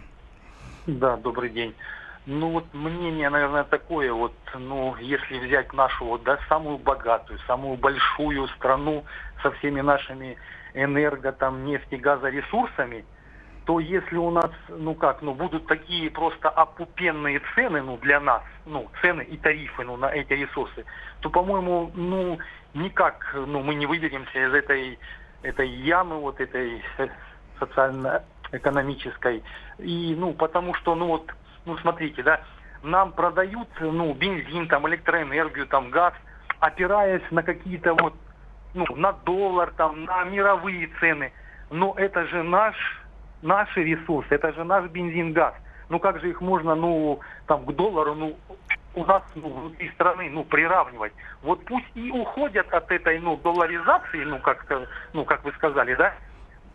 Да, 0.88 1.18
добрый 1.18 1.50
день. 1.50 1.74
Ну 2.30 2.50
вот 2.50 2.66
мнение, 2.74 3.30
наверное, 3.30 3.64
такое, 3.64 4.12
вот, 4.12 4.34
ну, 4.54 4.98
если 4.98 5.40
взять 5.40 5.72
нашу 5.72 6.04
вот, 6.04 6.24
да, 6.24 6.38
самую 6.50 6.78
богатую, 6.78 7.40
самую 7.48 7.78
большую 7.78 8.50
страну 8.50 9.06
со 9.42 9.52
всеми 9.52 9.80
нашими 9.80 10.36
энерго, 10.74 11.32
там, 11.32 11.64
нефти, 11.64 11.96
газа 11.96 12.28
ресурсами, 12.28 13.06
то 13.64 13.80
если 13.80 14.18
у 14.18 14.30
нас, 14.30 14.52
ну 14.68 14.94
как, 14.94 15.22
ну 15.22 15.36
будут 15.36 15.68
такие 15.68 16.12
просто 16.12 16.50
опупенные 16.50 17.42
цены, 17.56 17.82
ну 17.82 17.98
для 17.98 18.20
нас, 18.20 18.44
ну 18.66 18.90
цены 19.02 19.22
и 19.22 19.38
тарифы, 19.38 19.86
ну 19.86 19.96
на 19.96 20.08
эти 20.08 20.34
ресурсы, 20.34 20.84
то, 21.22 21.30
по-моему, 21.30 21.92
ну 21.96 22.40
никак, 22.74 23.36
ну 23.36 23.62
мы 23.62 23.74
не 23.74 23.86
выберемся 23.86 24.48
из 24.48 24.54
этой 24.54 25.00
этой 25.44 25.70
ямы, 25.70 26.18
вот 26.20 26.42
этой 26.42 26.84
социально-экономической. 27.60 29.44
И, 29.80 30.16
ну, 30.18 30.34
потому 30.34 30.74
что, 30.74 30.96
ну 30.96 31.08
вот, 31.08 31.32
ну 31.68 31.78
смотрите, 31.80 32.24
да, 32.24 32.40
нам 32.82 33.12
продают, 33.12 33.68
ну, 33.80 34.14
бензин, 34.14 34.68
там, 34.68 34.88
электроэнергию, 34.88 35.68
там, 35.68 35.92
газ, 35.92 36.14
опираясь 36.60 37.30
на 37.30 37.44
какие-то 37.44 37.94
вот, 37.94 38.14
ну, 38.74 38.86
на 38.96 39.12
доллар, 39.12 39.72
там, 39.76 40.06
на 40.06 40.24
мировые 40.24 40.90
цены. 41.00 41.32
Но 41.70 41.94
это 41.98 42.26
же 42.28 42.42
наш, 42.44 42.76
наши 43.42 43.84
ресурсы, 43.84 44.34
это 44.34 44.54
же 44.54 44.64
наш 44.64 44.90
бензин, 44.90 45.34
газ. 45.34 45.54
Ну 45.90 46.00
как 46.00 46.20
же 46.20 46.30
их 46.30 46.42
можно, 46.42 46.76
ну, 46.76 47.20
там, 47.46 47.66
к 47.66 47.76
доллару, 47.76 48.16
ну, 48.16 48.38
у 48.96 49.06
нас 49.06 49.24
ну, 49.36 49.50
внутри 49.50 49.90
страны 49.92 50.30
ну, 50.30 50.44
приравнивать. 50.44 51.14
Вот 51.42 51.64
пусть 51.66 51.92
и 51.96 52.12
уходят 52.12 52.74
от 52.74 52.92
этой 52.92 53.20
ну, 53.20 53.38
долларизации, 53.38 54.24
ну 54.24 54.40
как, 54.40 54.66
ну, 55.14 55.26
как 55.26 55.44
вы 55.44 55.52
сказали, 55.54 55.96
да, 55.96 56.14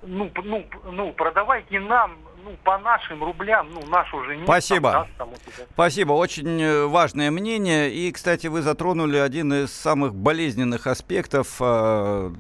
ну, 0.03 0.31
ну, 0.45 0.65
ну, 0.91 1.13
продавайте 1.13 1.81
нам 1.81 2.17
ну, 2.45 2.57
по 2.65 2.79
нашим 2.79 3.23
рублям, 3.23 3.69
ну, 3.73 3.85
наш 3.87 4.13
уже 4.15 4.37
нет. 4.37 4.45
Спасибо. 4.45 4.93
Там, 4.93 5.09
там, 5.19 5.29
там, 5.31 5.67
Спасибо. 5.75 6.13
Очень 6.13 6.61
э, 6.61 6.87
важное 6.87 7.31
мнение. 7.31 7.91
И, 7.93 8.11
кстати, 8.13 8.47
вы 8.47 8.63
затронули 8.63 9.17
один 9.17 9.53
из 9.53 9.73
самых 9.73 10.15
болезненных 10.15 10.87
аспектов 10.87 11.57
э, 11.61 12.31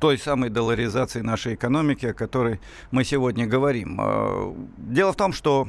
той 0.00 0.18
самой 0.18 0.50
долларизации 0.50 1.20
нашей 1.20 1.54
экономики, 1.54 2.06
о 2.06 2.14
которой 2.14 2.60
мы 2.90 3.04
сегодня 3.04 3.46
говорим. 3.46 4.00
Э, 4.00 4.52
дело 4.76 5.12
в 5.12 5.16
том, 5.16 5.32
что 5.32 5.68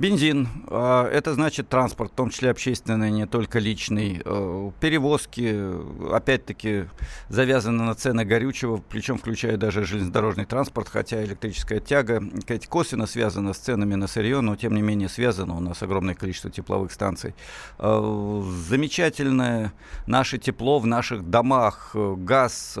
Бензин, 0.00 0.48
а, 0.68 1.06
это 1.10 1.34
значит 1.34 1.68
транспорт, 1.68 2.12
в 2.12 2.14
том 2.14 2.30
числе 2.30 2.48
общественный, 2.48 3.10
не 3.10 3.26
только 3.26 3.58
личный. 3.58 4.22
Э, 4.24 4.70
перевозки, 4.80 5.74
опять-таки, 6.10 6.86
завязаны 7.28 7.82
на 7.82 7.94
цены 7.94 8.24
горючего, 8.24 8.82
причем 8.88 9.18
включая 9.18 9.58
даже 9.58 9.84
железнодорожный 9.84 10.46
транспорт, 10.46 10.88
хотя 10.88 11.22
электрическая 11.22 11.80
тяга 11.80 12.22
косвенно 12.70 13.04
связана 13.04 13.52
с 13.52 13.58
ценами 13.58 13.94
на 13.94 14.06
сырье, 14.06 14.40
но 14.40 14.56
тем 14.56 14.74
не 14.74 14.80
менее 14.80 15.10
связано. 15.10 15.54
У 15.54 15.60
нас 15.60 15.82
огромное 15.82 16.14
количество 16.14 16.50
тепловых 16.50 16.92
станций. 16.92 17.34
Э, 17.78 18.42
замечательное 18.70 19.74
наше 20.06 20.38
тепло 20.38 20.78
в 20.78 20.86
наших 20.86 21.28
домах, 21.28 21.90
э, 21.92 22.14
газ, 22.16 22.78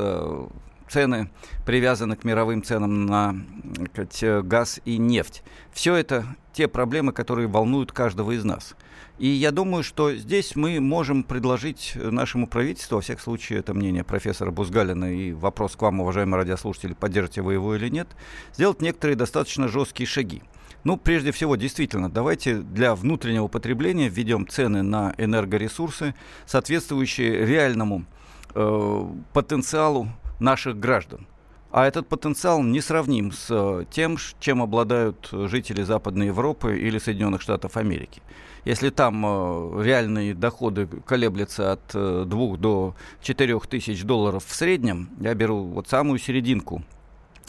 цены 0.90 1.30
привязаны 1.64 2.16
к 2.16 2.24
мировым 2.24 2.62
ценам 2.62 3.06
на 3.06 3.36
сказать, 3.92 4.44
газ 4.46 4.80
и 4.84 4.98
нефть. 4.98 5.42
Все 5.72 5.94
это 5.94 6.24
те 6.52 6.68
проблемы, 6.68 7.12
которые 7.12 7.48
волнуют 7.48 7.92
каждого 7.92 8.32
из 8.32 8.44
нас. 8.44 8.74
И 9.18 9.28
я 9.28 9.50
думаю, 9.50 9.82
что 9.82 10.14
здесь 10.14 10.56
мы 10.56 10.80
можем 10.80 11.22
предложить 11.22 11.92
нашему 11.94 12.46
правительству, 12.46 12.96
во 12.96 13.02
всяком 13.02 13.22
случае, 13.22 13.58
это 13.58 13.74
мнение 13.74 14.02
профессора 14.02 14.50
Бузгалина 14.50 15.14
и 15.14 15.32
вопрос 15.32 15.76
к 15.76 15.82
вам, 15.82 16.00
уважаемые 16.00 16.38
радиослушатели, 16.38 16.94
поддержите 16.94 17.42
вы 17.42 17.52
его 17.52 17.76
или 17.76 17.88
нет, 17.90 18.08
сделать 18.54 18.80
некоторые 18.80 19.16
достаточно 19.16 19.68
жесткие 19.68 20.06
шаги. 20.06 20.42
Ну, 20.84 20.96
прежде 20.96 21.32
всего, 21.32 21.56
действительно, 21.56 22.10
давайте 22.10 22.56
для 22.56 22.94
внутреннего 22.94 23.48
потребления 23.48 24.08
введем 24.08 24.48
цены 24.48 24.82
на 24.82 25.14
энергоресурсы, 25.18 26.14
соответствующие 26.46 27.44
реальному 27.44 28.06
э, 28.54 29.06
потенциалу 29.34 30.08
наших 30.40 30.78
граждан. 30.78 31.26
А 31.72 31.86
этот 31.86 32.08
потенциал 32.08 32.62
не 32.62 32.80
сравним 32.80 33.30
с 33.30 33.46
э, 33.48 33.84
тем, 33.92 34.16
чем 34.40 34.60
обладают 34.60 35.28
жители 35.30 35.82
Западной 35.82 36.26
Европы 36.26 36.76
или 36.76 36.98
Соединенных 36.98 37.42
Штатов 37.42 37.76
Америки. 37.76 38.22
Если 38.64 38.90
там 38.90 39.24
э, 39.24 39.84
реальные 39.84 40.34
доходы 40.34 40.88
колеблются 41.06 41.72
от 41.72 41.92
2 41.92 42.22
э, 42.24 42.56
до 42.56 42.96
4 43.22 43.60
тысяч 43.60 44.02
долларов 44.02 44.44
в 44.44 44.52
среднем, 44.52 45.10
я 45.20 45.32
беру 45.34 45.62
вот 45.62 45.88
самую 45.88 46.18
серединку 46.18 46.82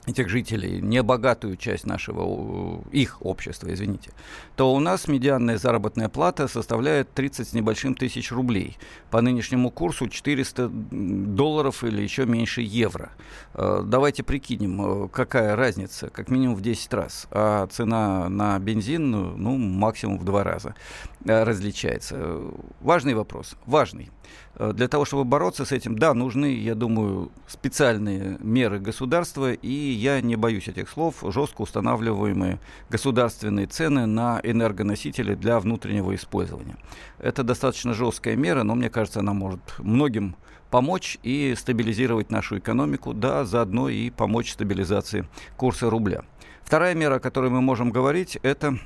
этих 0.08 0.30
жителей, 0.30 0.82
не 0.82 1.04
богатую 1.04 1.58
часть 1.58 1.86
нашего, 1.86 2.82
их 2.92 3.18
общества, 3.22 3.72
извините, 3.72 4.12
то 4.56 4.74
у 4.74 4.80
нас 4.80 5.08
медианная 5.08 5.58
заработная 5.58 6.10
плата 6.10 6.48
составляет 6.48 7.14
30 7.14 7.48
с 7.48 7.54
небольшим 7.54 7.94
тысяч 7.94 8.32
рублей. 8.32 8.78
По 9.12 9.22
нынешнему 9.22 9.70
курсу 9.70 10.08
400 10.08 10.70
долларов 10.70 11.84
или 11.84 12.02
еще 12.02 12.26
меньше 12.26 12.62
евро. 12.62 13.12
Э, 13.54 13.84
давайте 13.86 14.24
прикинем, 14.24 15.06
э, 15.06 15.10
какая 15.10 15.56
разница, 15.56 16.10
как 16.10 16.30
минимум 16.30 16.56
в 16.56 16.62
10 16.62 16.94
раз. 16.94 17.28
А 17.32 17.68
цена 17.68 18.28
на 18.30 18.58
бензин, 18.58 19.12
ну, 19.12 19.58
максимум 19.58 20.18
в 20.18 20.24
два 20.24 20.44
раза 20.44 20.76
различается. 21.26 22.40
Важный 22.80 23.14
вопрос, 23.14 23.56
важный. 23.66 24.10
Э, 24.56 24.74
для 24.74 24.88
того, 24.88 25.06
чтобы 25.06 25.24
бороться 25.24 25.66
с 25.66 25.72
этим, 25.72 25.98
да, 25.98 26.14
нужны, 26.14 26.54
я 26.56 26.76
думаю, 26.76 27.32
специальные 27.48 28.38
меры 28.40 28.80
государства, 28.80 29.54
и 29.54 29.72
я 29.72 30.22
не 30.22 30.36
боюсь 30.36 30.68
этих 30.68 30.90
слов, 30.90 31.24
жестко 31.28 31.62
устанавливаемые 31.62 32.60
государственные 32.90 33.68
цены 33.68 34.06
на 34.06 34.40
энергоносители 34.44 35.36
для 35.36 35.60
внутреннего 35.60 36.16
использования. 36.16 36.78
Это 37.20 37.44
достаточно 37.44 37.94
жесткая 37.94 38.36
мера, 38.36 38.64
но 38.64 38.76
мне 38.76 38.90
кажется, 38.90 39.20
она 39.20 39.34
может 39.34 39.62
многим 39.80 40.36
помочь 40.70 41.20
и 41.22 41.54
стабилизировать 41.58 42.32
нашу 42.32 42.58
экономику, 42.58 43.14
да, 43.14 43.46
заодно 43.46 43.90
и 43.90 44.10
помочь 44.10 44.54
стабилизации 44.54 45.28
курса 45.58 45.90
рубля. 45.90 46.24
Вторая 46.64 46.96
мера, 46.96 47.16
о 47.16 47.20
которой 47.20 47.50
мы 47.50 47.62
можем 47.62 47.92
говорить, 47.92 48.38
это 48.44 48.68
э, 48.70 48.78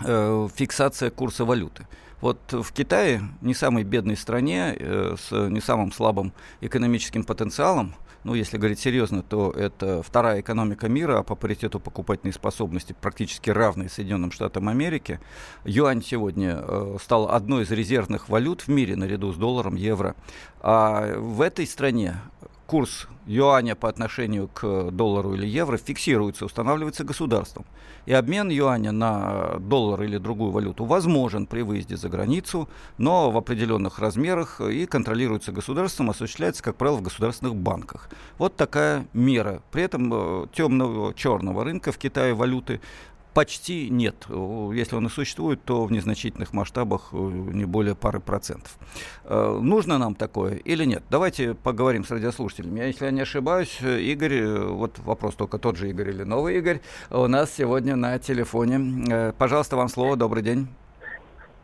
фиксация 0.00 1.10
курса 1.10 1.44
валюты. 1.44 1.86
Вот 2.20 2.38
в 2.50 2.72
Китае, 2.72 3.22
не 3.42 3.54
самой 3.54 3.84
бедной 3.84 4.16
стране, 4.16 4.74
э, 4.78 5.16
с 5.18 5.30
не 5.48 5.60
самым 5.60 5.92
слабым 5.92 6.32
экономическим 6.60 7.24
потенциалом, 7.24 7.94
ну, 8.24 8.34
если 8.34 8.58
говорить 8.58 8.80
серьезно, 8.80 9.22
то 9.22 9.52
это 9.52 10.02
вторая 10.02 10.40
экономика 10.40 10.88
мира, 10.88 11.18
а 11.18 11.22
по 11.22 11.36
паритету 11.36 11.78
покупательной 11.78 12.32
способности 12.32 12.92
практически 13.00 13.50
равной 13.50 13.88
Соединенным 13.88 14.32
Штатам 14.32 14.68
Америки. 14.68 15.20
Юань 15.64 16.02
сегодня 16.02 16.58
э, 16.60 16.96
стал 17.00 17.30
одной 17.30 17.62
из 17.62 17.70
резервных 17.70 18.28
валют 18.28 18.62
в 18.62 18.68
мире 18.68 18.96
наряду 18.96 19.32
с 19.32 19.36
долларом, 19.36 19.76
евро. 19.76 20.16
А 20.60 21.16
в 21.16 21.40
этой 21.40 21.68
стране 21.68 22.16
курс 22.66 23.08
юаня 23.26 23.74
по 23.74 23.88
отношению 23.88 24.48
к 24.48 24.90
доллару 24.90 25.34
или 25.34 25.46
евро 25.46 25.76
фиксируется, 25.76 26.44
устанавливается 26.44 27.04
государством. 27.04 27.64
И 28.06 28.12
обмен 28.12 28.50
юаня 28.50 28.92
на 28.92 29.56
доллар 29.58 30.02
или 30.02 30.18
другую 30.18 30.52
валюту 30.52 30.84
возможен 30.84 31.46
при 31.46 31.62
выезде 31.62 31.96
за 31.96 32.08
границу, 32.08 32.68
но 32.98 33.30
в 33.30 33.36
определенных 33.36 33.98
размерах 33.98 34.60
и 34.60 34.86
контролируется 34.86 35.52
государством, 35.52 36.10
осуществляется, 36.10 36.62
как 36.62 36.76
правило, 36.76 36.98
в 36.98 37.02
государственных 37.02 37.56
банках. 37.56 38.08
Вот 38.38 38.56
такая 38.56 39.06
мера. 39.12 39.60
При 39.72 39.82
этом 39.82 40.12
э, 40.12 40.46
темного 40.52 41.14
черного 41.14 41.64
рынка 41.64 41.90
в 41.90 41.98
Китае 41.98 42.34
валюты 42.34 42.80
почти 43.36 43.90
нет. 43.90 44.14
Если 44.72 44.96
он 44.96 45.06
и 45.06 45.10
существует, 45.10 45.62
то 45.62 45.84
в 45.84 45.92
незначительных 45.92 46.54
масштабах 46.54 47.10
э, 47.12 47.16
не 47.16 47.66
более 47.66 47.94
пары 47.94 48.18
процентов. 48.18 48.78
Э, 49.24 49.58
нужно 49.60 49.98
нам 49.98 50.14
такое 50.14 50.54
или 50.54 50.86
нет? 50.86 51.02
Давайте 51.10 51.52
поговорим 51.52 52.02
с 52.02 52.10
радиослушателями. 52.10 52.80
Если 52.80 53.04
я 53.04 53.10
не 53.10 53.20
ошибаюсь, 53.20 53.78
Игорь, 53.82 54.36
э, 54.36 54.64
вот 54.68 54.98
вопрос 55.00 55.34
только 55.34 55.58
тот 55.58 55.76
же 55.76 55.90
Игорь 55.90 56.08
или 56.08 56.22
новый 56.22 56.56
Игорь, 56.56 56.80
у 57.10 57.26
нас 57.26 57.54
сегодня 57.54 57.94
на 57.94 58.18
телефоне. 58.18 59.34
Пожалуйста, 59.38 59.76
вам 59.76 59.88
слово. 59.88 60.16
Добрый 60.16 60.42
день. 60.42 60.68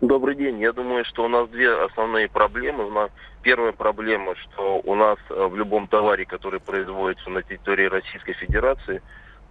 Добрый 0.03 0.35
день. 0.35 0.61
Я 0.61 0.75
думаю, 0.75 1.07
что 1.07 1.25
у 1.25 1.29
нас 1.29 1.49
две 1.49 1.73
основные 1.87 2.29
проблемы. 2.29 3.09
Первая 3.41 3.73
проблема, 3.73 4.35
что 4.37 4.83
у 4.85 4.95
нас 4.95 5.17
в 5.31 5.57
любом 5.57 5.89
товаре, 5.89 6.27
который 6.27 6.61
производится 6.61 7.31
на 7.31 7.43
территории 7.43 7.87
Российской 7.87 8.35
Федерации, 8.35 9.01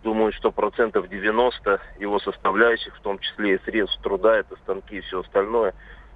думаю, 0.04 0.34
что 0.34 0.52
процентов 0.52 1.10
90 1.10 1.80
его 2.00 2.20
составляющих, 2.20 2.96
в 2.96 3.02
том 3.02 3.20
числе 3.20 3.56
и 3.56 3.64
средств 3.64 4.02
труда, 4.02 4.38
это 4.38 4.56
станки 4.58 4.98
и 4.98 5.02
все 5.02 5.22
остальное, 5.22 5.74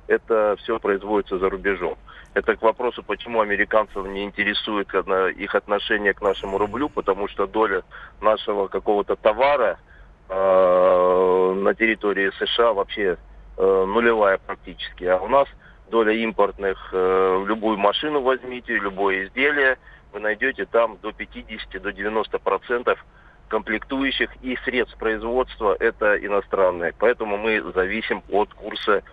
это 0.08 0.56
все 0.60 0.80
производится 0.80 1.38
за 1.38 1.50
рубежом. 1.50 1.98
Это 2.34 2.56
к 2.56 2.62
вопросу, 2.62 3.01
почему 3.01 3.42
американцев 3.42 4.06
не 4.06 4.24
интересует 4.24 4.94
их 4.94 5.56
отношение 5.56 6.13
к 6.13 6.22
нашему 6.22 6.58
рублю, 6.58 6.89
потому 6.89 7.27
что 7.27 7.48
доля 7.48 7.84
нашего 8.20 8.68
какого-то 8.68 9.15
товара 9.15 9.80
э, 10.27 11.54
на 11.56 11.74
территории 11.74 12.32
США 12.38 12.74
вообще 12.74 13.18
э, 13.58 13.86
нулевая 13.88 14.38
практически. 14.38 15.06
А 15.06 15.18
у 15.18 15.30
нас 15.30 15.48
доля 15.89 16.12
импортных, 16.12 16.89
э, 16.92 17.44
любую 17.48 17.77
машину 17.77 18.22
возьмите, 18.22 18.77
любое 18.80 19.25
изделие, 19.25 19.77
вы 20.12 20.20
найдете 20.20 20.65
там 20.65 20.98
до 21.01 21.13
50, 21.13 21.82
до 21.82 21.92
90 21.94 22.38
процентов 22.39 23.06
комплектующих 23.48 24.30
и 24.42 24.58
средств 24.64 24.98
производства 24.98 25.75
это 25.80 26.16
иностранные. 26.18 26.94
Поэтому 26.98 27.38
мы 27.38 27.62
зависим 27.74 28.24
от 28.30 28.54
курса 28.54 29.04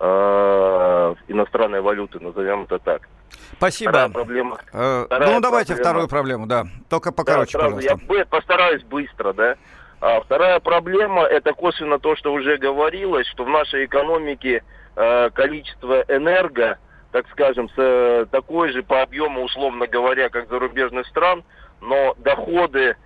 э, 0.00 1.14
иностранной 1.28 1.80
валюты, 1.80 2.20
назовем 2.20 2.62
это 2.62 2.78
так. 2.78 3.08
Спасибо. 3.56 3.90
Вторая 3.90 4.08
проблема. 4.10 4.58
Э, 4.72 5.04
вторая 5.06 5.34
ну, 5.34 5.40
давайте 5.40 5.74
проблема. 5.74 5.84
вторую 5.84 6.08
проблему, 6.08 6.46
да. 6.46 6.64
Только 6.88 7.12
покороче, 7.12 7.58
да, 7.58 7.60
сразу, 7.60 7.76
пожалуйста. 7.76 8.14
Я 8.14 8.26
постараюсь 8.26 8.82
быстро, 8.84 9.32
да. 9.32 9.56
А 10.00 10.20
вторая 10.20 10.60
проблема 10.60 11.22
это 11.22 11.52
косвенно 11.52 11.98
то, 11.98 12.16
что 12.16 12.32
уже 12.32 12.58
говорилось, 12.58 13.26
что 13.28 13.44
в 13.44 13.48
нашей 13.48 13.86
экономике 13.86 14.62
э, 14.94 15.30
количество 15.30 16.04
энерго, 16.08 16.78
так 17.12 17.26
скажем, 17.32 17.68
с, 17.70 17.74
э, 17.76 18.26
такое 18.30 18.72
же 18.72 18.82
по 18.82 19.02
объему, 19.02 19.42
условно 19.42 19.86
говоря, 19.86 20.28
как 20.28 20.48
зарубежных 20.48 21.06
стран, 21.06 21.44
но 21.80 22.14
доходы 22.18 22.96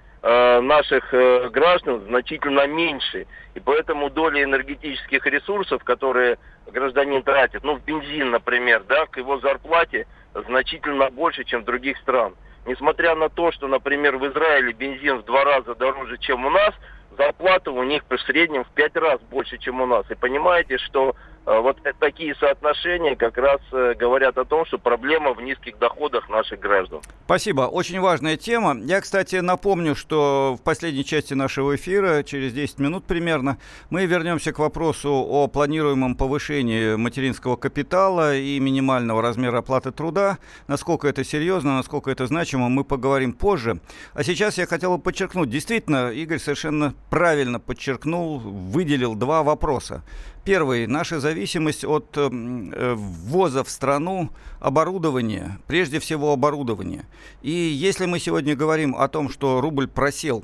наших 0.60 1.14
э, 1.14 1.48
граждан 1.48 2.04
значительно 2.06 2.66
меньше. 2.66 3.26
И 3.54 3.60
поэтому 3.60 4.10
доля 4.10 4.42
энергетических 4.42 5.24
ресурсов, 5.26 5.82
которые 5.82 6.38
гражданин 6.70 7.22
тратит, 7.22 7.64
ну, 7.64 7.76
в 7.76 7.84
бензин, 7.84 8.30
например, 8.30 8.84
да, 8.86 9.06
к 9.06 9.16
его 9.16 9.38
зарплате 9.40 10.06
значительно 10.34 11.10
больше, 11.10 11.44
чем 11.44 11.62
в 11.62 11.64
других 11.64 11.96
стран. 11.98 12.34
Несмотря 12.66 13.14
на 13.14 13.28
то, 13.28 13.50
что, 13.52 13.66
например, 13.66 14.18
в 14.18 14.26
Израиле 14.30 14.72
бензин 14.72 15.18
в 15.18 15.24
два 15.24 15.44
раза 15.44 15.74
дороже, 15.74 16.18
чем 16.18 16.44
у 16.44 16.50
нас, 16.50 16.74
зарплата 17.16 17.70
у 17.70 17.82
них 17.82 18.02
в 18.08 18.18
среднем 18.18 18.64
в 18.64 18.70
пять 18.70 18.96
раз 18.96 19.20
больше, 19.30 19.58
чем 19.58 19.80
у 19.80 19.86
нас. 19.86 20.04
И 20.10 20.14
понимаете, 20.14 20.78
что 20.78 21.10
э, 21.10 21.39
вот 21.58 21.78
такие 21.98 22.34
соотношения 22.36 23.16
как 23.16 23.36
раз 23.36 23.60
э, 23.72 23.94
говорят 23.98 24.38
о 24.38 24.44
том, 24.44 24.64
что 24.66 24.78
проблема 24.78 25.32
в 25.34 25.42
низких 25.42 25.78
доходах 25.78 26.28
наших 26.28 26.60
граждан. 26.60 27.00
Спасибо. 27.24 27.62
Очень 27.62 28.00
важная 28.00 28.36
тема. 28.36 28.76
Я, 28.84 29.00
кстати, 29.00 29.36
напомню, 29.36 29.96
что 29.96 30.56
в 30.58 30.62
последней 30.62 31.04
части 31.04 31.34
нашего 31.34 31.74
эфира, 31.74 32.22
через 32.22 32.52
10 32.52 32.78
минут 32.78 33.04
примерно, 33.04 33.58
мы 33.90 34.06
вернемся 34.06 34.52
к 34.52 34.58
вопросу 34.60 35.10
о 35.10 35.48
планируемом 35.48 36.14
повышении 36.14 36.94
материнского 36.94 37.56
капитала 37.56 38.36
и 38.36 38.60
минимального 38.60 39.20
размера 39.20 39.58
оплаты 39.58 39.90
труда. 39.90 40.38
Насколько 40.68 41.08
это 41.08 41.24
серьезно, 41.24 41.76
насколько 41.76 42.10
это 42.10 42.26
значимо, 42.26 42.68
мы 42.68 42.84
поговорим 42.84 43.32
позже. 43.32 43.80
А 44.14 44.22
сейчас 44.22 44.58
я 44.58 44.66
хотел 44.66 44.96
бы 44.96 45.02
подчеркнуть, 45.02 45.50
действительно, 45.50 46.10
Игорь 46.10 46.38
совершенно 46.38 46.94
правильно 47.10 47.58
подчеркнул, 47.58 48.38
выделил 48.38 49.14
два 49.14 49.42
вопроса. 49.42 50.04
Первый. 50.44 50.86
Наша 50.86 51.20
зависимость 51.20 51.84
от 51.84 52.16
эм, 52.16 52.72
э, 52.72 52.94
ввоза 52.94 53.62
в 53.62 53.68
страну 53.68 54.30
оборудования, 54.58 55.58
прежде 55.66 56.00
всего 56.00 56.32
оборудования. 56.32 57.04
И 57.42 57.50
если 57.50 58.06
мы 58.06 58.18
сегодня 58.18 58.56
говорим 58.56 58.96
о 58.96 59.08
том, 59.08 59.28
что 59.28 59.60
рубль 59.60 59.86
просел 59.86 60.42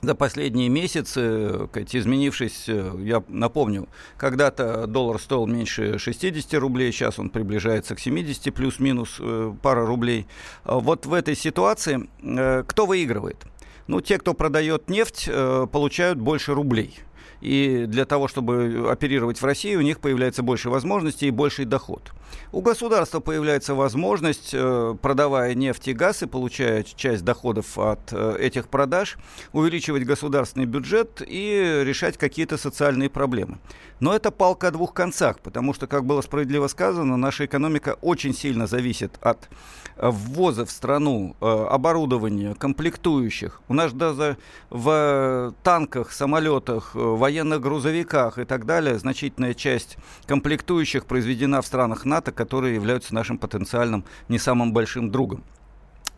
за 0.00 0.14
последние 0.14 0.70
месяцы, 0.70 1.68
изменившись, 1.92 2.64
э, 2.68 2.94
я 3.00 3.22
напомню, 3.28 3.88
когда-то 4.16 4.86
доллар 4.86 5.20
стоил 5.20 5.46
меньше 5.46 5.98
60 5.98 6.54
рублей, 6.54 6.90
сейчас 6.90 7.18
он 7.18 7.28
приближается 7.28 7.94
к 7.94 8.00
70 8.00 8.54
плюс-минус 8.54 9.18
э, 9.20 9.52
пара 9.60 9.84
рублей. 9.84 10.26
Вот 10.64 11.04
в 11.04 11.12
этой 11.12 11.36
ситуации 11.36 12.08
кто 12.66 12.86
выигрывает? 12.86 13.44
Ну, 13.88 14.02
те, 14.02 14.18
кто 14.18 14.34
продает 14.34 14.90
нефть, 14.90 15.24
э, 15.28 15.66
получают 15.72 16.18
больше 16.18 16.54
рублей. 16.54 16.98
И 17.40 17.84
для 17.86 18.04
того, 18.04 18.28
чтобы 18.28 18.88
оперировать 18.90 19.40
в 19.40 19.44
России, 19.44 19.76
у 19.76 19.80
них 19.80 20.00
появляется 20.00 20.42
больше 20.42 20.70
возможностей 20.70 21.28
и 21.28 21.30
больший 21.30 21.64
доход. 21.64 22.12
У 22.52 22.60
государства 22.60 23.20
появляется 23.20 23.74
возможность, 23.74 24.50
э, 24.52 24.94
продавая 25.00 25.54
нефть 25.54 25.88
и 25.88 25.92
газ 25.92 26.22
и 26.22 26.26
получая 26.26 26.82
часть 26.82 27.24
доходов 27.24 27.78
от 27.78 28.12
э, 28.12 28.36
этих 28.38 28.68
продаж, 28.68 29.16
увеличивать 29.52 30.04
государственный 30.04 30.66
бюджет 30.66 31.22
и 31.26 31.82
решать 31.84 32.16
какие-то 32.16 32.56
социальные 32.56 33.10
проблемы. 33.10 33.58
Но 34.00 34.14
это 34.14 34.30
палка 34.30 34.68
о 34.68 34.70
двух 34.70 34.94
концах, 34.94 35.40
потому 35.40 35.74
что, 35.74 35.86
как 35.86 36.04
было 36.04 36.20
справедливо 36.20 36.68
сказано, 36.68 37.16
наша 37.16 37.46
экономика 37.46 37.96
очень 38.00 38.32
сильно 38.34 38.66
зависит 38.66 39.18
от 39.20 39.48
ввоза 39.96 40.64
в 40.64 40.70
страну 40.70 41.34
э, 41.40 41.66
оборудования, 41.70 42.54
комплектующих. 42.54 43.60
У 43.68 43.74
нас 43.74 43.92
даже 43.92 44.36
в 44.70 45.54
танках, 45.62 46.12
самолетах, 46.12 46.92
э, 46.94 46.98
военных 46.98 47.60
грузовиках 47.60 48.38
и 48.38 48.44
так 48.44 48.64
далее 48.64 48.98
значительная 48.98 49.54
часть 49.54 49.96
комплектующих 50.26 51.04
произведена 51.04 51.62
в 51.62 51.66
странах 51.66 52.04
НАТО, 52.04 52.30
которые 52.30 52.74
являются 52.74 53.14
нашим 53.14 53.38
потенциальным 53.38 54.04
не 54.28 54.38
самым 54.38 54.72
большим 54.72 55.10
другом. 55.10 55.42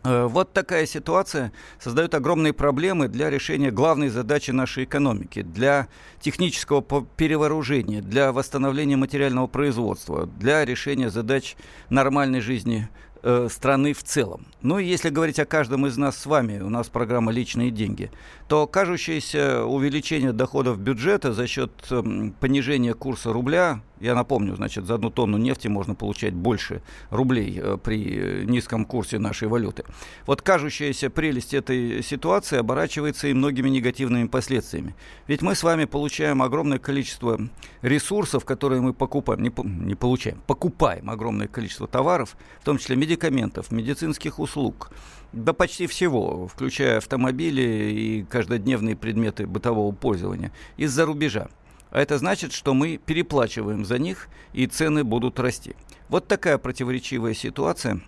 Э, 0.03 0.25
вот 0.25 0.53
такая 0.53 0.85
ситуация 0.85 1.51
создает 1.79 2.15
огромные 2.15 2.53
проблемы 2.53 3.07
для 3.07 3.29
решения 3.29 3.71
главной 3.71 4.09
задачи 4.09 4.51
нашей 4.51 4.85
экономики, 4.85 5.41
для 5.41 5.87
технического 6.19 6.81
перевооружения, 7.17 8.01
для 8.01 8.31
восстановления 8.31 8.97
материального 8.97 9.47
производства, 9.47 10.25
для 10.25 10.65
решения 10.65 11.09
задач 11.09 11.55
нормальной 11.89 12.41
жизни 12.41 12.89
э, 13.21 13.47
страны 13.51 13.93
в 13.93 14.03
целом. 14.03 14.47
Ну 14.61 14.79
и 14.79 14.85
если 14.85 15.09
говорить 15.09 15.39
о 15.39 15.45
каждом 15.45 15.85
из 15.85 15.97
нас 15.97 16.17
с 16.17 16.25
вами, 16.25 16.59
у 16.61 16.69
нас 16.69 16.89
программа 16.89 17.31
«Личные 17.31 17.69
деньги», 17.69 18.11
то 18.47 18.65
кажущееся 18.65 19.65
увеличение 19.65 20.33
доходов 20.33 20.79
бюджета 20.79 21.31
за 21.33 21.45
счет 21.45 21.71
э, 21.91 22.31
понижения 22.39 22.95
курса 22.95 23.31
рубля 23.31 23.81
я 24.01 24.15
напомню, 24.15 24.55
значит, 24.55 24.85
за 24.85 24.95
одну 24.95 25.09
тонну 25.09 25.37
нефти 25.37 25.67
можно 25.67 25.95
получать 25.95 26.33
больше 26.33 26.81
рублей 27.09 27.59
э, 27.61 27.77
при 27.77 28.17
э, 28.17 28.43
низком 28.45 28.85
курсе 28.85 29.19
нашей 29.19 29.47
валюты. 29.47 29.83
Вот 30.25 30.41
кажущаяся 30.41 31.09
прелесть 31.09 31.53
этой 31.53 32.03
ситуации 32.03 32.57
оборачивается 32.57 33.27
и 33.27 33.33
многими 33.33 33.69
негативными 33.69 34.27
последствиями. 34.27 34.95
Ведь 35.27 35.41
мы 35.41 35.55
с 35.55 35.63
вами 35.63 35.85
получаем 35.85 36.41
огромное 36.41 36.79
количество 36.79 37.39
ресурсов, 37.81 38.43
которые 38.45 38.81
мы 38.81 38.93
покупаем, 38.93 39.43
не, 39.43 39.51
не 39.63 39.95
получаем, 39.95 40.41
покупаем 40.47 41.09
огромное 41.09 41.47
количество 41.47 41.87
товаров, 41.87 42.35
в 42.59 42.65
том 42.65 42.77
числе 42.77 42.95
медикаментов, 42.95 43.71
медицинских 43.71 44.39
услуг, 44.39 44.91
да 45.33 45.53
почти 45.53 45.87
всего, 45.87 46.47
включая 46.47 46.97
автомобили 46.97 47.61
и 47.61 48.23
каждодневные 48.23 48.95
предметы 48.95 49.47
бытового 49.47 49.93
пользования, 49.93 50.51
из-за 50.77 51.05
рубежа. 51.05 51.49
А 51.91 52.01
это 52.01 52.17
значит, 52.17 52.53
что 52.53 52.73
мы 52.73 52.97
переплачиваем 52.97 53.85
за 53.85 53.99
них, 53.99 54.29
и 54.53 54.65
цены 54.65 55.03
будут 55.03 55.39
расти. 55.39 55.75
Вот 56.09 56.27
такая 56.27 56.57
противоречивая 56.57 57.33
ситуация 57.33 58.01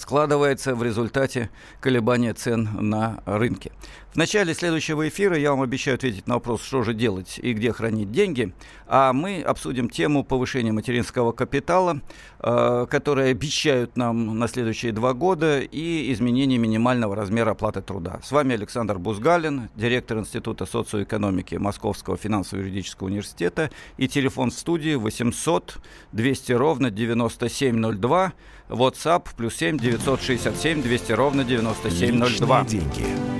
складывается 0.00 0.74
в 0.74 0.82
результате 0.82 1.50
колебания 1.80 2.34
цен 2.34 2.68
на 2.80 3.22
рынке. 3.26 3.70
В 4.12 4.16
начале 4.16 4.54
следующего 4.54 5.08
эфира 5.08 5.36
я 5.36 5.52
вам 5.52 5.62
обещаю 5.62 5.94
ответить 5.94 6.26
на 6.26 6.34
вопрос, 6.34 6.64
что 6.64 6.82
же 6.82 6.94
делать 6.94 7.38
и 7.40 7.52
где 7.52 7.72
хранить 7.72 8.10
деньги, 8.10 8.52
а 8.88 9.12
мы 9.12 9.40
обсудим 9.40 9.88
тему 9.88 10.24
повышения 10.24 10.72
материнского 10.72 11.30
капитала, 11.30 12.00
э, 12.40 12.86
которые 12.90 13.30
обещают 13.30 13.96
нам 13.96 14.36
на 14.36 14.48
следующие 14.48 14.90
два 14.90 15.12
года, 15.12 15.60
и 15.60 16.12
изменение 16.12 16.58
минимального 16.58 17.14
размера 17.14 17.52
оплаты 17.52 17.82
труда. 17.82 18.18
С 18.24 18.32
вами 18.32 18.56
Александр 18.56 18.98
Бузгалин, 18.98 19.68
директор 19.76 20.18
Института 20.18 20.66
социоэкономики 20.66 21.54
Московского 21.54 22.16
финансово-юридического 22.16 23.06
университета, 23.06 23.70
и 23.96 24.08
телефон 24.08 24.50
в 24.50 24.54
студии 24.54 24.96
800 24.96 25.78
200 26.10 26.52
ровно 26.52 26.90
9702, 26.90 28.32
WhatsApp 28.70 29.28
плюс 29.36 29.56
7 29.56 29.78
967 29.78 30.82
200 30.82 31.12
ровно 31.12 31.44
9702. 31.44 32.60
Личные 32.62 32.80
деньги. 32.80 33.39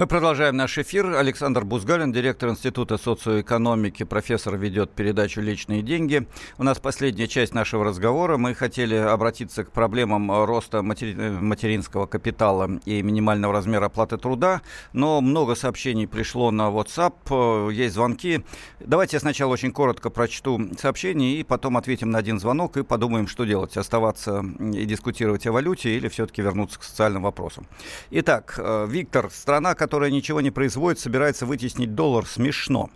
Мы 0.00 0.06
продолжаем 0.06 0.56
наш 0.56 0.78
эфир. 0.78 1.14
Александр 1.14 1.66
Бузгалин, 1.66 2.10
директор 2.10 2.48
Института 2.48 2.96
социоэкономики, 2.96 4.04
профессор, 4.04 4.56
ведет 4.56 4.92
передачу 4.92 5.42
«Личные 5.42 5.82
деньги». 5.82 6.26
У 6.56 6.62
нас 6.62 6.78
последняя 6.78 7.28
часть 7.28 7.52
нашего 7.52 7.84
разговора. 7.84 8.38
Мы 8.38 8.54
хотели 8.54 8.94
обратиться 8.94 9.62
к 9.62 9.72
проблемам 9.72 10.46
роста 10.46 10.80
матери... 10.80 11.12
материнского 11.12 12.06
капитала 12.06 12.80
и 12.86 13.02
минимального 13.02 13.52
размера 13.52 13.84
оплаты 13.84 14.16
труда, 14.16 14.62
но 14.94 15.20
много 15.20 15.54
сообщений 15.54 16.08
пришло 16.08 16.50
на 16.50 16.70
WhatsApp, 16.70 17.70
есть 17.70 17.92
звонки. 17.92 18.42
Давайте 18.80 19.16
я 19.16 19.20
сначала 19.20 19.52
очень 19.52 19.70
коротко 19.70 20.08
прочту 20.08 20.62
сообщение 20.78 21.38
и 21.38 21.42
потом 21.42 21.76
ответим 21.76 22.08
на 22.08 22.20
один 22.20 22.40
звонок 22.40 22.78
и 22.78 22.82
подумаем, 22.82 23.28
что 23.28 23.44
делать. 23.44 23.76
Оставаться 23.76 24.42
и 24.60 24.86
дискутировать 24.86 25.46
о 25.46 25.52
валюте 25.52 25.94
или 25.94 26.08
все-таки 26.08 26.40
вернуться 26.40 26.80
к 26.80 26.84
социальным 26.84 27.20
вопросам. 27.20 27.66
Итак, 28.10 28.54
э, 28.56 28.86
Виктор, 28.88 29.30
страна, 29.30 29.74
которая 29.74 29.89
которая 29.90 30.12
ничего 30.12 30.40
не 30.40 30.52
производит, 30.52 31.00
собирается 31.00 31.46
вытеснить 31.46 31.96
доллар. 31.96 32.24
Смешно. 32.24 32.90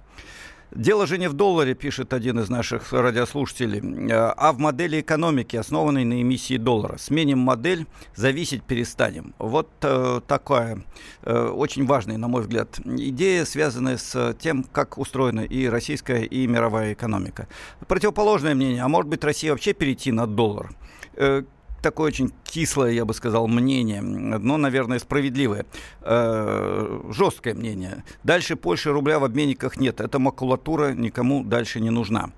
Дело 0.70 1.09
же 1.09 1.18
не 1.18 1.28
в 1.28 1.33
долларе, 1.33 1.74
пишет 1.74 2.14
один 2.14 2.38
из 2.38 2.48
наших 2.48 2.92
радиослушателей, 2.92 3.83
а 4.12 4.52
в 4.52 4.61
модели 4.61 5.00
экономики, 5.00 5.57
основанной 5.57 6.04
на 6.04 6.22
эмиссии 6.22 6.57
доллара. 6.57 6.96
Сменим 6.96 7.40
модель, 7.40 7.88
зависеть 8.14 8.62
перестанем. 8.62 9.35
Вот 9.40 9.70
э, 9.83 10.20
такая 10.28 10.85
э, 11.22 11.48
очень 11.48 11.85
важная, 11.85 12.16
на 12.16 12.28
мой 12.28 12.42
взгляд, 12.42 12.78
идея, 12.85 13.44
связанная 13.44 13.96
с 13.96 14.37
тем, 14.38 14.62
как 14.62 14.96
устроена 14.96 15.40
и 15.40 15.66
российская, 15.66 16.22
и 16.22 16.46
мировая 16.46 16.92
экономика. 16.92 17.48
Противоположное 17.88 18.54
мнение, 18.54 18.85
а 18.85 18.88
может 18.88 19.11
быть 19.11 19.24
Россия 19.24 19.50
вообще 19.50 19.72
перейти 19.72 20.12
на 20.12 20.28
доллар? 20.28 20.70
Э, 21.14 21.42
такое 21.85 22.09
очень 22.09 22.33
кислое, 22.44 22.92
я 22.92 23.05
бы 23.05 23.12
сказал, 23.14 23.47
мнение, 23.47 24.01
но, 24.01 24.57
наверное, 24.57 24.99
справедливое, 24.99 25.66
э, 26.01 27.01
жесткое 27.11 27.55
мнение. 27.55 28.05
Дальше 28.25 28.57
Польши 28.57 28.90
рубля 28.90 29.18
в 29.18 29.25
обменниках 29.25 29.77
нет. 29.77 30.01
Эта 30.01 30.18
макулатура 30.18 30.92
никому 30.92 31.44
дальше 31.44 31.81
не 31.81 31.90
нужна. 31.90 32.31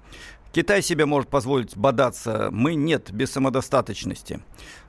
Китай 0.57 0.81
себе 0.81 1.05
может 1.05 1.29
позволить 1.29 1.77
бодаться. 1.77 2.49
Мы 2.51 2.77
нет, 2.77 3.13
без 3.13 3.31
самодостаточности. 3.31 4.41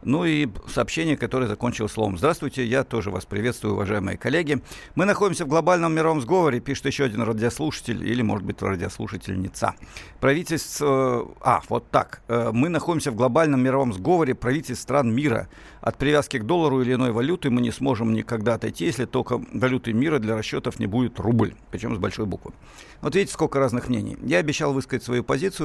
Ну 0.01 0.23
и 0.23 0.47
сообщение, 0.73 1.17
которое 1.17 1.47
закончилось 1.47 1.91
словом. 1.91 2.17
Здравствуйте, 2.17 2.65
я 2.65 2.85
тоже 2.85 3.11
вас 3.11 3.25
приветствую, 3.25 3.73
уважаемые 3.73 4.17
коллеги. 4.17 4.61
Мы 4.95 5.03
находимся 5.03 5.43
в 5.43 5.49
глобальном 5.49 5.93
мировом 5.93 6.21
сговоре, 6.21 6.61
пишет 6.61 6.85
еще 6.85 7.03
один 7.03 7.21
радиослушатель, 7.23 8.01
или, 8.07 8.21
может 8.21 8.45
быть, 8.45 8.61
радиослушательница. 8.61 9.75
Правительство... 10.21 11.27
А, 11.41 11.61
вот 11.67 11.91
так. 11.91 12.21
Э, 12.29 12.51
мы 12.53 12.69
находимся 12.69 13.11
в 13.11 13.15
глобальном 13.15 13.61
мировом 13.61 13.91
сговоре 13.91 14.35
правительств 14.35 14.83
стран 14.83 15.13
мира. 15.13 15.49
От 15.81 15.97
привязки 15.97 16.37
к 16.37 16.43
доллару 16.43 16.81
или 16.81 16.93
иной 16.93 17.11
валюты 17.11 17.49
мы 17.49 17.59
не 17.59 17.71
сможем 17.71 18.13
никогда 18.13 18.53
отойти, 18.53 18.85
если 18.85 19.03
только 19.03 19.41
валюты 19.53 19.91
мира 19.91 20.19
для 20.19 20.37
расчетов 20.37 20.79
не 20.79 20.85
будет 20.87 21.19
рубль, 21.19 21.55
причем 21.71 21.93
с 21.93 21.97
большой 21.97 22.25
буквы. 22.25 22.53
Вот 23.01 23.15
видите, 23.15 23.33
сколько 23.33 23.59
разных 23.59 23.89
мнений. 23.89 24.17
Я 24.23 24.37
обещал 24.37 24.73
высказать 24.73 25.03
свою 25.03 25.23
позицию. 25.23 25.56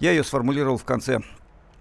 Я 0.00 0.10
ее 0.10 0.24
сформулировал 0.24 0.78
в 0.78 0.84
конце 0.84 1.20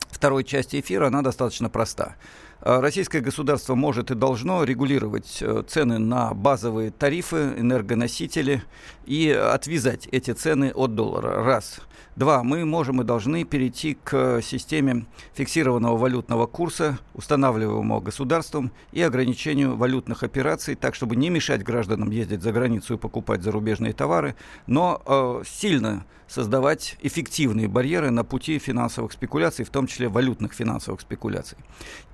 второй 0.10 0.44
части 0.44 0.80
эфира, 0.80 1.08
она 1.08 1.22
достаточно 1.22 1.70
проста. 1.70 2.16
Э, 2.62 2.80
российское 2.80 3.22
государство 3.22 3.76
может 3.76 4.12
и 4.12 4.16
должно 4.16 4.64
регулировать 4.64 5.40
э, 5.42 5.64
цены 5.68 5.98
на 5.98 6.34
базовые 6.34 6.92
тарифы, 6.92 7.54
энергоносители 7.58 8.64
и 9.06 9.32
отвязать 9.32 10.08
эти 10.12 10.32
цены 10.32 10.72
от 10.76 10.96
доллара. 10.96 11.44
Раз. 11.44 11.82
Два. 12.16 12.44
Мы 12.44 12.66
можем 12.66 13.02
и 13.02 13.06
должны 13.06 13.44
перейти 13.46 13.98
к 14.04 14.42
системе 14.42 15.06
фиксированного 15.34 15.98
валютного 15.98 16.46
курса, 16.46 17.00
устанавливаемого 17.14 18.02
государством, 18.02 18.72
и 18.92 19.02
ограничению 19.02 19.78
валютных 19.78 20.24
операций, 20.24 20.76
так, 20.76 20.96
чтобы 20.96 21.16
не 21.16 21.30
мешать 21.30 21.64
гражданам 21.64 22.12
ездить 22.12 22.42
за 22.42 22.52
границу 22.52 22.96
и 22.96 22.98
покупать 22.98 23.44
зарубежные 23.44 23.94
товары, 23.94 24.36
но 24.68 25.02
э, 25.06 25.44
сильно 25.48 26.06
создавать 26.32 26.96
эффективные 27.02 27.68
барьеры 27.68 28.10
на 28.10 28.24
пути 28.24 28.58
финансовых 28.58 29.12
спекуляций, 29.12 29.66
в 29.66 29.70
том 29.70 29.86
числе 29.86 30.08
валютных 30.08 30.54
финансовых 30.54 31.02
спекуляций. 31.02 31.58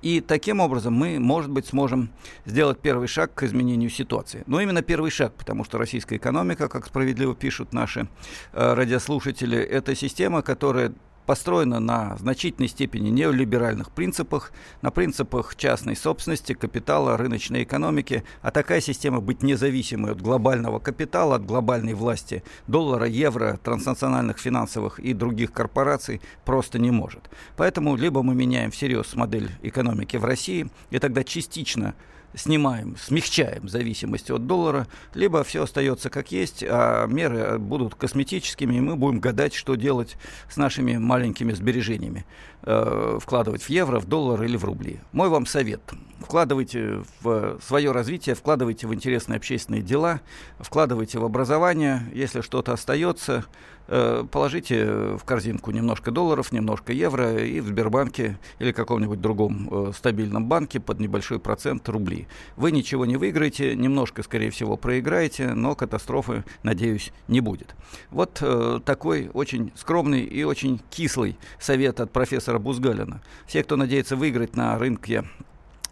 И 0.02 0.20
таким 0.20 0.58
образом 0.58 0.92
мы, 0.92 1.20
может 1.20 1.50
быть, 1.50 1.66
сможем 1.66 2.10
сделать 2.44 2.80
первый 2.80 3.06
шаг 3.06 3.32
к 3.34 3.44
изменению 3.44 3.90
ситуации. 3.90 4.42
Но 4.46 4.60
именно 4.60 4.82
первый 4.82 5.12
шаг, 5.12 5.34
потому 5.34 5.64
что 5.64 5.78
российская 5.78 6.16
экономика, 6.16 6.68
как 6.68 6.86
справедливо 6.86 7.34
пишут 7.34 7.72
наши 7.72 8.08
э, 8.52 8.74
радиослушатели, 8.74 9.56
это 9.78 9.94
система, 9.94 10.42
которая 10.42 10.92
построена 11.28 11.78
на 11.78 12.16
значительной 12.16 12.68
степени 12.68 13.10
неолиберальных 13.10 13.90
принципах, 13.90 14.50
на 14.80 14.90
принципах 14.90 15.56
частной 15.56 15.94
собственности, 15.94 16.54
капитала, 16.54 17.18
рыночной 17.18 17.64
экономики, 17.64 18.24
а 18.40 18.50
такая 18.50 18.80
система 18.80 19.20
быть 19.20 19.42
независимой 19.42 20.12
от 20.12 20.22
глобального 20.22 20.78
капитала, 20.78 21.36
от 21.36 21.44
глобальной 21.44 21.92
власти 21.92 22.42
доллара, 22.66 23.04
евро, 23.04 23.60
транснациональных 23.62 24.38
финансовых 24.38 25.00
и 25.00 25.12
других 25.12 25.52
корпораций 25.52 26.22
просто 26.46 26.78
не 26.78 26.90
может. 26.90 27.28
Поэтому 27.58 27.94
либо 27.94 28.22
мы 28.22 28.34
меняем 28.34 28.70
всерьез 28.70 29.14
модель 29.14 29.50
экономики 29.60 30.16
в 30.16 30.24
России, 30.24 30.70
и 30.88 30.98
тогда 30.98 31.24
частично 31.24 31.94
снимаем, 32.34 32.96
смягчаем 32.96 33.68
зависимость 33.68 34.30
от 34.30 34.46
доллара, 34.46 34.86
либо 35.14 35.42
все 35.44 35.64
остается 35.64 36.10
как 36.10 36.32
есть, 36.32 36.62
а 36.66 37.06
меры 37.06 37.58
будут 37.58 37.94
косметическими, 37.94 38.76
и 38.76 38.80
мы 38.80 38.96
будем 38.96 39.20
гадать, 39.20 39.54
что 39.54 39.74
делать 39.74 40.16
с 40.50 40.56
нашими 40.56 40.96
маленькими 40.96 41.52
сбережениями. 41.52 42.24
Э, 42.62 43.18
вкладывать 43.22 43.62
в 43.62 43.70
евро, 43.70 44.00
в 44.00 44.06
доллар 44.06 44.42
или 44.42 44.56
в 44.56 44.64
рубли. 44.64 44.98
Мой 45.12 45.28
вам 45.28 45.46
совет. 45.46 45.80
Вкладывайте 46.20 47.04
в 47.20 47.58
свое 47.62 47.92
развитие, 47.92 48.34
вкладывайте 48.34 48.88
в 48.88 48.92
интересные 48.92 49.36
общественные 49.36 49.80
дела, 49.80 50.20
вкладывайте 50.58 51.20
в 51.20 51.24
образование. 51.24 52.02
Если 52.12 52.40
что-то 52.40 52.72
остается, 52.72 53.44
положите 53.88 54.84
в 55.16 55.20
корзинку 55.24 55.70
немножко 55.70 56.10
долларов, 56.10 56.52
немножко 56.52 56.92
евро 56.92 57.36
и 57.42 57.60
в 57.60 57.66
Сбербанке 57.66 58.38
или 58.58 58.72
каком-нибудь 58.72 59.20
другом 59.20 59.68
э, 59.70 59.92
стабильном 59.96 60.46
банке 60.46 60.78
под 60.78 61.00
небольшой 61.00 61.38
процент 61.38 61.88
рублей. 61.88 62.28
Вы 62.56 62.70
ничего 62.70 63.06
не 63.06 63.16
выиграете, 63.16 63.74
немножко, 63.74 64.22
скорее 64.22 64.50
всего, 64.50 64.76
проиграете, 64.76 65.54
но 65.54 65.74
катастрофы, 65.74 66.44
надеюсь, 66.62 67.12
не 67.28 67.40
будет. 67.40 67.74
Вот 68.10 68.42
такой 68.84 69.30
очень 69.32 69.72
скромный 69.74 70.22
и 70.22 70.44
очень 70.44 70.80
кислый 70.90 71.38
совет 71.58 72.00
от 72.00 72.12
профессора 72.12 72.58
Бузгалина. 72.58 73.22
Все, 73.46 73.62
кто 73.62 73.76
надеется 73.76 74.16
выиграть 74.16 74.56
на 74.56 74.78
рынке 74.78 75.24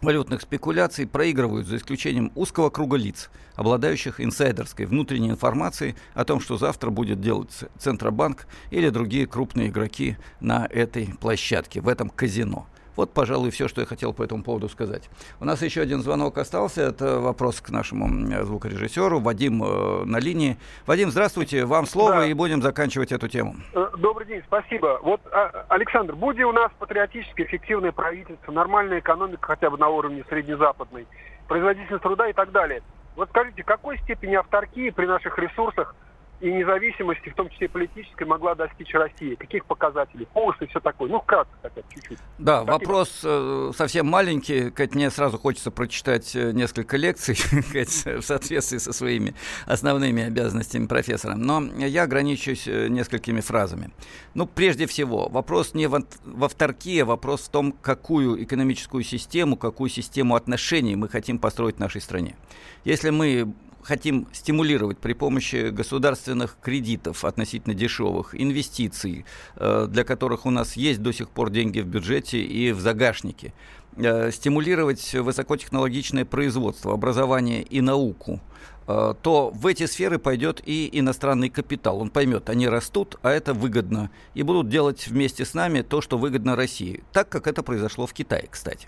валютных 0.01 0.41
спекуляций 0.41 1.07
проигрывают 1.07 1.67
за 1.67 1.77
исключением 1.77 2.31
узкого 2.35 2.69
круга 2.69 2.97
лиц, 2.97 3.29
обладающих 3.55 4.21
инсайдерской 4.21 4.85
внутренней 4.85 5.29
информацией 5.29 5.95
о 6.13 6.23
том, 6.25 6.39
что 6.39 6.57
завтра 6.57 6.89
будет 6.89 7.21
делать 7.21 7.51
Центробанк 7.79 8.47
или 8.71 8.89
другие 8.89 9.25
крупные 9.25 9.69
игроки 9.69 10.17
на 10.39 10.67
этой 10.69 11.07
площадке, 11.19 11.81
в 11.81 11.87
этом 11.87 12.09
казино. 12.09 12.67
Вот, 12.97 13.13
пожалуй, 13.13 13.51
все, 13.51 13.67
что 13.67 13.81
я 13.81 13.87
хотел 13.87 14.11
по 14.11 14.23
этому 14.23 14.43
поводу 14.43 14.67
сказать. 14.67 15.09
У 15.39 15.45
нас 15.45 15.61
еще 15.61 15.81
один 15.81 16.01
звонок 16.01 16.39
остался. 16.39 16.81
Это 16.81 17.19
вопрос 17.19 17.61
к 17.61 17.69
нашему 17.69 18.07
звукорежиссеру. 18.43 19.19
Вадим 19.19 19.63
э, 19.63 20.03
на 20.05 20.17
линии. 20.17 20.57
Вадим, 20.87 21.11
здравствуйте. 21.11 21.65
Вам 21.65 21.85
слово, 21.85 22.21
да. 22.21 22.25
и 22.25 22.33
будем 22.33 22.63
заканчивать 22.63 23.11
эту 23.11 23.27
тему. 23.27 23.55
Э, 23.73 23.87
добрый 23.99 24.25
день, 24.25 24.41
спасибо. 24.47 24.99
Вот, 25.03 25.21
а, 25.31 25.65
Александр, 25.69 26.15
будь 26.15 26.39
у 26.39 26.51
нас 26.51 26.71
патриотически 26.79 27.43
эффективное 27.43 27.91
правительство, 27.91 28.51
нормальная 28.51 28.99
экономика 28.99 29.47
хотя 29.47 29.69
бы 29.69 29.77
на 29.77 29.89
уровне 29.89 30.25
среднезападной, 30.27 31.05
производительность 31.47 32.01
труда 32.01 32.27
и 32.27 32.33
так 32.33 32.51
далее. 32.51 32.81
Вот 33.15 33.29
скажите, 33.29 33.63
какой 33.63 33.99
степени 33.99 34.33
авторкии 34.33 34.89
при 34.89 35.05
наших 35.05 35.37
ресурсах– 35.37 35.95
и 36.39 36.51
независимости, 36.51 37.29
в 37.29 37.35
том 37.35 37.49
числе 37.49 37.67
политической, 37.67 38.25
могла 38.25 38.53
достичь 38.53 38.93
Россия? 38.93 39.35
Каких 39.35 39.65
показателей? 39.65 40.27
Курс 40.33 40.61
и 40.61 40.67
все 40.67 40.79
такое. 40.79 41.09
Ну, 41.09 41.19
кратко 41.21 41.53
хотя 41.63 41.81
бы, 41.81 41.87
чуть-чуть. 41.93 42.19
Да, 42.37 42.61
Спасибо. 42.61 42.71
вопрос 42.71 43.21
э, 43.23 43.71
совсем 43.75 44.07
маленький. 44.07 44.69
Кать, 44.69 44.93
мне 44.93 45.09
сразу 45.09 45.39
хочется 45.39 45.71
прочитать 45.71 46.35
э, 46.35 46.51
несколько 46.51 46.95
лекций 46.97 47.35
в 48.19 48.21
соответствии 48.21 48.77
со 48.77 48.93
своими 48.93 49.33
основными 49.65 50.23
обязанностями 50.23 50.85
профессора. 50.85 51.35
Но 51.35 51.61
я 51.77 52.03
ограничусь 52.03 52.67
э, 52.67 52.87
несколькими 52.87 53.41
фразами. 53.41 53.89
Ну, 54.35 54.45
прежде 54.45 54.85
всего, 54.85 55.29
вопрос 55.29 55.73
не 55.73 55.87
в, 55.87 56.03
в 56.23 56.43
авторке, 56.43 57.01
а 57.01 57.05
вопрос 57.05 57.47
в 57.47 57.49
том, 57.49 57.71
какую 57.71 58.43
экономическую 58.43 59.03
систему, 59.03 59.57
какую 59.57 59.89
систему 59.89 60.35
отношений 60.35 60.95
мы 60.95 61.09
хотим 61.09 61.39
построить 61.39 61.77
в 61.77 61.79
нашей 61.79 62.01
стране. 62.01 62.35
Если 62.83 63.09
мы 63.09 63.53
хотим 63.83 64.27
стимулировать 64.33 64.97
при 64.97 65.13
помощи 65.13 65.69
государственных 65.69 66.57
кредитов 66.61 67.25
относительно 67.25 67.73
дешевых, 67.73 68.39
инвестиций, 68.39 69.25
э, 69.55 69.87
для 69.89 70.03
которых 70.03 70.45
у 70.45 70.51
нас 70.51 70.77
есть 70.77 71.01
до 71.01 71.11
сих 71.11 71.29
пор 71.29 71.49
деньги 71.49 71.79
в 71.79 71.87
бюджете 71.87 72.39
и 72.41 72.71
в 72.71 72.79
загашнике, 72.79 73.53
э, 73.95 74.31
стимулировать 74.31 75.13
высокотехнологичное 75.13 76.25
производство, 76.25 76.93
образование 76.93 77.63
и 77.63 77.81
науку– 77.81 78.41
то 78.87 79.51
в 79.53 79.67
эти 79.67 79.85
сферы 79.85 80.17
пойдет 80.17 80.61
и 80.65 80.89
иностранный 80.93 81.49
капитал. 81.49 81.99
Он 81.99 82.09
поймет, 82.09 82.49
они 82.49 82.69
растут, 82.69 83.17
а 83.21 83.31
это 83.31 83.53
выгодно. 83.53 84.09
И 84.33 84.43
будут 84.43 84.69
делать 84.69 85.07
вместе 85.07 85.43
с 85.43 85.53
нами 85.53 85.81
то, 85.81 86.01
что 86.01 86.17
выгодно 86.17 86.55
России. 86.55 87.03
Так, 87.11 87.27
как 87.27 87.47
это 87.47 87.63
произошло 87.63 88.07
в 88.07 88.13
Китае, 88.13 88.47
кстати. 88.49 88.87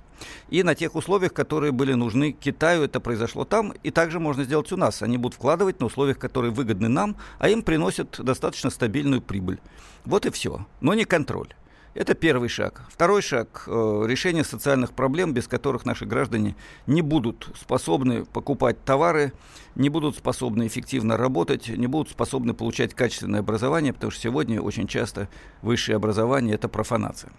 И 0.49 0.63
на 0.63 0.73
тех 0.73 0.95
условиях, 0.95 1.33
которые 1.33 1.73
были 1.73 1.93
нужны 1.93 2.31
Китаю, 2.31 2.83
это 2.83 3.01
произошло 3.01 3.43
там. 3.43 3.73
И 3.83 3.91
также 3.91 4.19
можно 4.19 4.45
сделать 4.45 4.71
у 4.71 4.77
нас. 4.77 5.01
Они 5.01 5.17
будут 5.17 5.35
вкладывать 5.35 5.81
на 5.81 5.87
условиях, 5.87 6.17
которые 6.17 6.51
выгодны 6.51 6.87
нам, 6.87 7.17
а 7.37 7.49
им 7.49 7.61
приносят 7.61 8.19
достаточно 8.23 8.69
стабильную 8.69 9.21
прибыль. 9.21 9.59
Вот 10.05 10.25
и 10.25 10.31
все. 10.31 10.65
Но 10.79 10.93
не 10.93 11.03
контроль. 11.03 11.49
Это 11.95 12.13
первый 12.13 12.49
шаг. 12.49 12.83
Второй 12.89 13.21
шаг 13.21 13.63
э,– 13.67 14.03
решение 14.07 14.43
социальных 14.43 14.93
проблем, 14.93 15.33
без 15.33 15.47
которых 15.47 15.85
наши 15.85 16.05
граждане 16.05 16.55
не 16.85 17.01
будут 17.01 17.49
способны 17.59 18.25
покупать 18.25 18.83
товары, 18.85 19.33
не 19.75 19.89
будут 19.89 20.15
способны 20.15 20.67
эффективно 20.67 21.17
работать, 21.17 21.67
не 21.67 21.87
будут 21.87 22.11
способны 22.11 22.53
получать 22.53 22.93
качественное 22.93 23.39
образование, 23.39 23.93
потому 23.93 24.11
что 24.11 24.21
сегодня 24.21 24.61
очень 24.61 24.87
часто 24.87 25.29
высшее 25.61 25.95
образование– 25.95 26.55
это 26.55 26.69
профанация. 26.69 27.31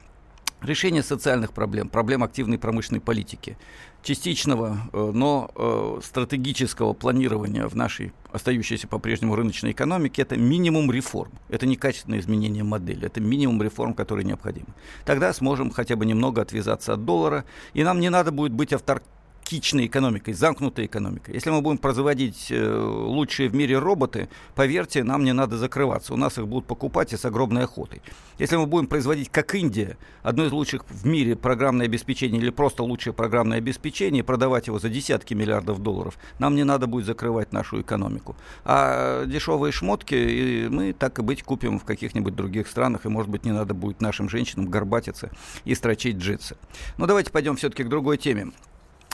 Решение 0.62 1.02
социальных 1.02 1.54
проблем, 1.54 1.88
проблем 1.88 2.22
активной 2.22 2.58
промышленной 2.58 3.00
политики, 3.00 3.56
частичного, 4.02 4.76
э, 4.92 5.10
но 5.14 5.50
э, 5.54 6.00
стратегического 6.04 6.92
планирования 6.92 7.66
в 7.66 7.74
нашей 7.74 8.12
остающейся 8.30 8.86
по-прежнему 8.86 9.36
рыночной 9.36 9.72
экономике, 9.72 10.20
это 10.20 10.36
минимум 10.36 10.92
реформ. 10.92 11.32
Это 11.48 11.64
не 11.64 11.76
качественное 11.76 12.20
изменение 12.20 12.62
модели, 12.62 13.06
это 13.06 13.22
минимум 13.22 13.62
реформ, 13.62 13.94
которые 13.94 14.26
необходимы. 14.26 14.68
Тогда 15.06 15.32
сможем 15.32 15.70
хотя 15.70 15.96
бы 15.96 16.04
немного 16.04 16.42
отвязаться 16.42 16.92
от 16.92 17.06
доллара, 17.06 17.46
и 17.72 17.82
нам 17.82 17.98
не 17.98 18.10
надо 18.10 18.30
будет 18.30 18.52
быть 18.52 18.74
автор 18.74 19.02
хищной 19.50 19.86
экономикой, 19.86 20.32
замкнутой 20.32 20.86
экономикой. 20.86 21.34
Если 21.34 21.50
мы 21.50 21.60
будем 21.60 21.78
производить 21.78 22.46
э, 22.50 22.72
лучшие 22.72 23.48
в 23.48 23.54
мире 23.54 23.78
роботы, 23.78 24.28
поверьте, 24.54 25.02
нам 25.02 25.24
не 25.24 25.32
надо 25.32 25.56
закрываться. 25.58 26.14
У 26.14 26.16
нас 26.16 26.38
их 26.38 26.46
будут 26.46 26.66
покупать 26.66 27.12
и 27.12 27.16
с 27.16 27.24
огромной 27.24 27.64
охотой. 27.64 28.00
Если 28.38 28.54
мы 28.54 28.66
будем 28.66 28.86
производить, 28.86 29.28
как 29.28 29.54
Индия, 29.56 29.96
одно 30.22 30.44
из 30.44 30.52
лучших 30.52 30.84
в 30.88 31.04
мире 31.04 31.34
программное 31.34 31.86
обеспечение 31.86 32.40
или 32.40 32.50
просто 32.50 32.84
лучшее 32.84 33.12
программное 33.12 33.58
обеспечение, 33.58 34.22
продавать 34.22 34.68
его 34.68 34.78
за 34.78 34.88
десятки 34.88 35.34
миллиардов 35.34 35.82
долларов, 35.82 36.16
нам 36.38 36.54
не 36.54 36.62
надо 36.62 36.86
будет 36.86 37.06
закрывать 37.06 37.52
нашу 37.52 37.80
экономику. 37.80 38.36
А 38.64 39.24
дешевые 39.26 39.72
шмотки 39.72 40.68
мы, 40.68 40.92
так 40.92 41.18
и 41.18 41.22
быть, 41.22 41.42
купим 41.42 41.80
в 41.80 41.84
каких-нибудь 41.84 42.36
других 42.36 42.68
странах, 42.68 43.04
и, 43.04 43.08
может 43.08 43.30
быть, 43.30 43.44
не 43.44 43.52
надо 43.52 43.74
будет 43.74 44.00
нашим 44.00 44.28
женщинам 44.28 44.66
горбатиться 44.66 45.30
и 45.64 45.74
строчить 45.74 46.18
джинсы. 46.18 46.56
Но 46.98 47.06
давайте 47.06 47.32
пойдем 47.32 47.56
все-таки 47.56 47.82
к 47.82 47.88
другой 47.88 48.16
теме. 48.16 48.52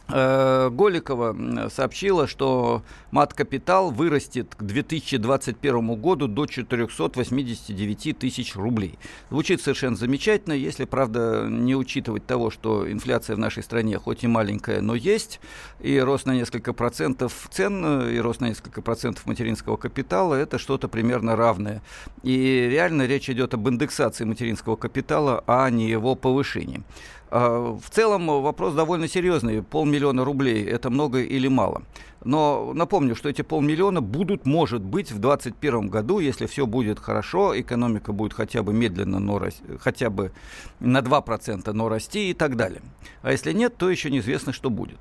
Э, 0.08 0.70
Голикова 0.70 1.68
сообщила, 1.68 2.26
что 2.26 2.82
мат-капитал 3.10 3.90
вырастет 3.90 4.54
к 4.54 4.62
2021 4.62 5.94
году 5.96 6.28
до 6.28 6.46
489 6.46 8.18
тысяч 8.18 8.54
рублей. 8.54 8.98
Звучит 9.30 9.60
совершенно 9.60 9.96
замечательно, 9.96 10.52
если, 10.52 10.84
правда, 10.84 11.46
не 11.48 11.74
учитывать 11.74 12.24
того, 12.24 12.50
что 12.50 12.90
инфляция 12.90 13.34
в 13.34 13.40
нашей 13.40 13.62
стране 13.62 13.98
хоть 13.98 14.22
и 14.22 14.28
маленькая, 14.28 14.80
но 14.80 14.94
есть, 14.94 15.40
и 15.80 15.98
рост 15.98 16.26
на 16.26 16.34
несколько 16.34 16.72
процентов 16.72 17.48
цен, 17.50 18.08
и 18.08 18.18
рост 18.18 18.40
на 18.40 18.48
несколько 18.48 18.82
процентов 18.82 19.26
материнского 19.26 19.76
капитала, 19.76 20.34
это 20.34 20.58
что-то 20.58 20.88
примерно 20.88 21.34
равное. 21.34 21.82
И 22.22 22.68
реально 22.70 23.06
речь 23.06 23.28
идет 23.28 23.54
об 23.54 23.68
индексации 23.68 24.24
материнского 24.24 24.76
капитала, 24.76 25.42
а 25.46 25.68
не 25.70 25.88
его 25.88 26.14
повышении. 26.14 26.84
А, 27.30 27.76
в 27.76 27.90
целом 27.90 28.26
вопрос 28.42 28.74
довольно 28.74 29.08
серьезный. 29.08 29.62
Полмиллиона 29.62 30.24
рублей– 30.24 30.64
это 30.66 30.90
много 30.90 31.22
или 31.22 31.48
мало? 31.48 31.82
Но 32.24 32.72
напомню, 32.74 33.14
что 33.14 33.28
эти 33.28 33.42
полмиллиона 33.42 34.00
будут, 34.00 34.46
может 34.46 34.82
быть, 34.82 35.12
в 35.12 35.18
2021 35.18 35.88
году, 35.88 36.18
если 36.18 36.46
все 36.46 36.66
будет 36.66 36.98
хорошо, 36.98 37.58
экономика 37.58 38.12
будет 38.12 38.32
хотя 38.32 38.62
бы 38.62 38.72
медленно, 38.72 39.20
но 39.20 39.40
хотя 39.78 40.10
бы 40.10 40.32
на 40.80 40.98
2%, 40.98 41.72
но 41.72 41.88
расти 41.88 42.30
и 42.30 42.34
так 42.34 42.56
далее. 42.56 42.82
А 43.22 43.32
если 43.32 43.52
нет, 43.52 43.76
то 43.76 43.90
еще 43.90 44.10
неизвестно, 44.10 44.52
что 44.52 44.70
будет. 44.70 44.98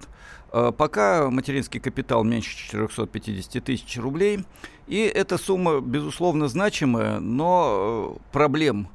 А, 0.52 0.72
пока 0.72 1.30
материнский 1.30 1.80
капитал 1.80 2.24
меньше 2.24 2.56
450 2.56 3.64
тысяч 3.64 3.98
рублей, 3.98 4.46
и 4.88 5.00
эта 5.00 5.38
сумма, 5.38 5.80
безусловно, 5.82 6.48
значимая, 6.48 7.20
но 7.20 8.16
э, 8.16 8.20
проблем 8.32 8.88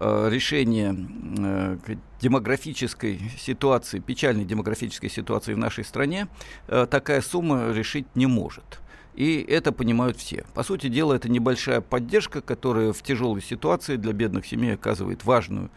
Э, 0.00 0.28
решения 0.30 0.96
э, 1.38 1.76
демографической 2.20 3.20
ситуации, 3.38 3.98
печальной 3.98 4.44
демографической 4.44 5.10
ситуации 5.10 5.54
в 5.54 5.58
нашей 5.58 5.84
стране, 5.84 6.28
э, 6.66 6.86
такая 6.90 7.20
сумма 7.20 7.70
решить 7.72 8.06
не 8.14 8.26
может. 8.26 8.80
И 9.14 9.44
это 9.46 9.70
понимают 9.70 10.16
все. 10.16 10.44
По 10.54 10.62
сути 10.62 10.88
дела, 10.88 11.14
это 11.14 11.28
небольшая 11.28 11.82
поддержка, 11.82 12.40
которая 12.40 12.92
в 12.92 13.02
тяжелой 13.02 13.42
ситуации 13.42 13.96
для 13.96 14.12
бедных 14.12 14.46
семей 14.46 14.74
оказывает 14.74 15.24
важную, 15.24 15.70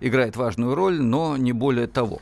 играет 0.00 0.36
важную 0.36 0.74
роль, 0.74 1.00
но 1.00 1.36
не 1.36 1.52
более 1.52 1.86
того. 1.86 2.20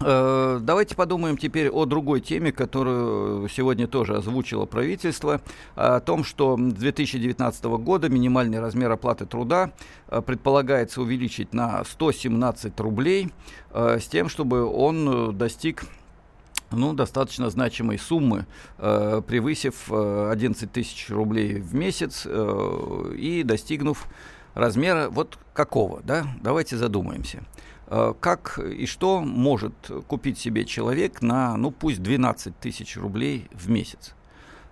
Э, 0.00 0.60
давайте 0.62 0.94
подумаем 0.94 1.36
теперь 1.36 1.68
о 1.70 1.84
другой 1.84 2.20
теме, 2.20 2.52
которую 2.52 3.48
сегодня 3.48 3.88
тоже 3.88 4.16
озвучило 4.16 4.64
правительство, 4.64 5.40
о 5.74 6.00
том, 6.00 6.22
что 6.22 6.56
с 6.56 6.72
2019 6.74 7.64
года 7.64 8.08
минимальный 8.08 8.60
размер 8.60 8.92
оплаты 8.92 9.26
труда 9.26 9.72
э, 10.08 10.22
предполагается 10.22 11.02
увеличить 11.02 11.52
на 11.52 11.82
117 11.84 12.78
рублей, 12.78 13.32
э, 13.72 13.98
с 14.00 14.06
тем, 14.06 14.28
чтобы 14.28 14.64
он 14.64 15.36
достиг 15.36 15.84
ну, 16.70 16.92
достаточно 16.92 17.48
значимой 17.48 17.98
суммы, 17.98 18.44
превысив 18.76 19.90
11 19.90 20.70
тысяч 20.70 21.08
рублей 21.08 21.60
в 21.60 21.74
месяц 21.74 22.26
и 22.26 23.42
достигнув 23.42 24.06
размера 24.52 25.08
вот 25.08 25.38
какого, 25.54 26.02
да? 26.02 26.26
Давайте 26.42 26.76
задумаемся. 26.76 27.42
Э, 27.90 28.12
как 28.20 28.58
и 28.58 28.84
что 28.86 29.20
может 29.20 29.72
купить 30.06 30.38
себе 30.38 30.64
человек 30.66 31.22
на, 31.22 31.56
ну 31.56 31.70
пусть 31.70 32.02
12 32.02 32.58
тысяч 32.58 32.96
рублей 32.96 33.48
в 33.52 33.70
месяц. 33.70 34.14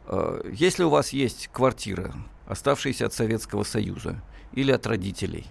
Э, 0.05 0.42
если 0.52 0.85
у 0.85 0.90
вас 0.90 1.11
есть 1.11 1.48
квартира, 1.50 2.14
оставшаяся 2.46 3.07
от 3.07 3.14
Советского 3.14 3.62
Союза 3.62 4.22
или 4.52 4.70
от 4.70 4.87
родителей, 4.87 5.46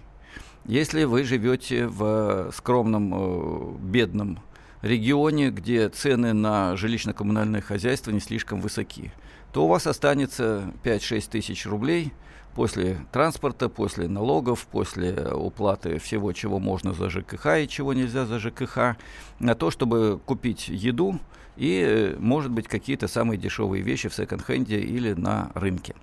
если 0.64 1.04
вы 1.04 1.24
живете 1.24 1.88
в 1.88 2.52
скромном, 2.54 3.12
э, 3.14 3.78
бедном 3.80 4.38
регионе, 4.82 5.50
где 5.50 5.88
цены 5.88 6.34
на 6.34 6.76
жилищно-коммунальное 6.76 7.62
хозяйство 7.62 8.12
не 8.12 8.20
слишком 8.20 8.60
высоки, 8.60 9.12
то 9.52 9.64
у 9.64 9.68
вас 9.68 9.88
останется 9.88 10.72
5-6 10.84 11.30
тысяч 11.30 11.66
рублей– 11.66 12.12
после 12.56 12.96
транспорта, 13.12 13.68
после 13.68 14.08
налогов, 14.08 14.66
после 14.66 15.12
уплаты 15.32 15.98
всего, 15.98 16.32
чего 16.32 16.58
можно 16.58 16.94
за 16.94 17.10
ЖКХ 17.10 17.58
и 17.58 17.68
чего 17.68 17.92
нельзя 17.92 18.24
за 18.24 18.38
ЖКХ, 18.38 18.96
на 19.38 19.54
то, 19.54 19.70
чтобы 19.70 20.18
купить 20.24 20.68
еду 20.68 21.20
и, 21.56 22.16
может 22.18 22.50
быть, 22.50 22.66
какие-то 22.66 23.08
самые 23.08 23.38
дешевые 23.38 23.82
вещи 23.82 24.08
в 24.08 24.14
секонд-хенде 24.14 24.80
или 24.80 25.12
на 25.12 25.50
рынке. 25.54 25.94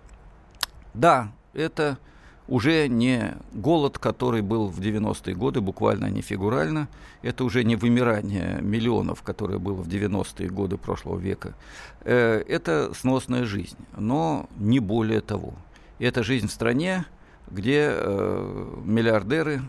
Да, 0.94 1.32
это 1.56 1.98
уже 2.48 2.88
не 2.88 3.34
голод, 3.54 3.98
который 3.98 4.44
был 4.44 4.68
в 4.68 4.80
90-е 4.80 5.34
годы, 5.34 5.60
буквально, 5.60 6.06
не 6.06 6.22
фигурально. 6.22 6.88
Это 7.24 7.46
уже 7.46 7.64
не 7.64 7.76
вымирание 7.76 8.60
миллионов, 8.62 9.24
которое 9.24 9.58
было 9.58 9.82
в 9.82 9.88
90-е 9.88 10.50
годы 10.50 10.78
прошлого 10.78 11.18
века. 11.18 11.56
Э, 12.02 12.44
это 12.48 12.94
сносная 12.94 13.46
жизнь, 13.46 13.78
но 13.98 14.48
не 14.58 14.80
более 14.80 15.22
того. 15.22 15.56
Это 16.00 16.24
жизнь 16.24 16.48
в 16.48 16.52
стране, 16.52 17.06
где 17.50 17.90
э, 17.92 18.82
миллиардеры 18.84 19.62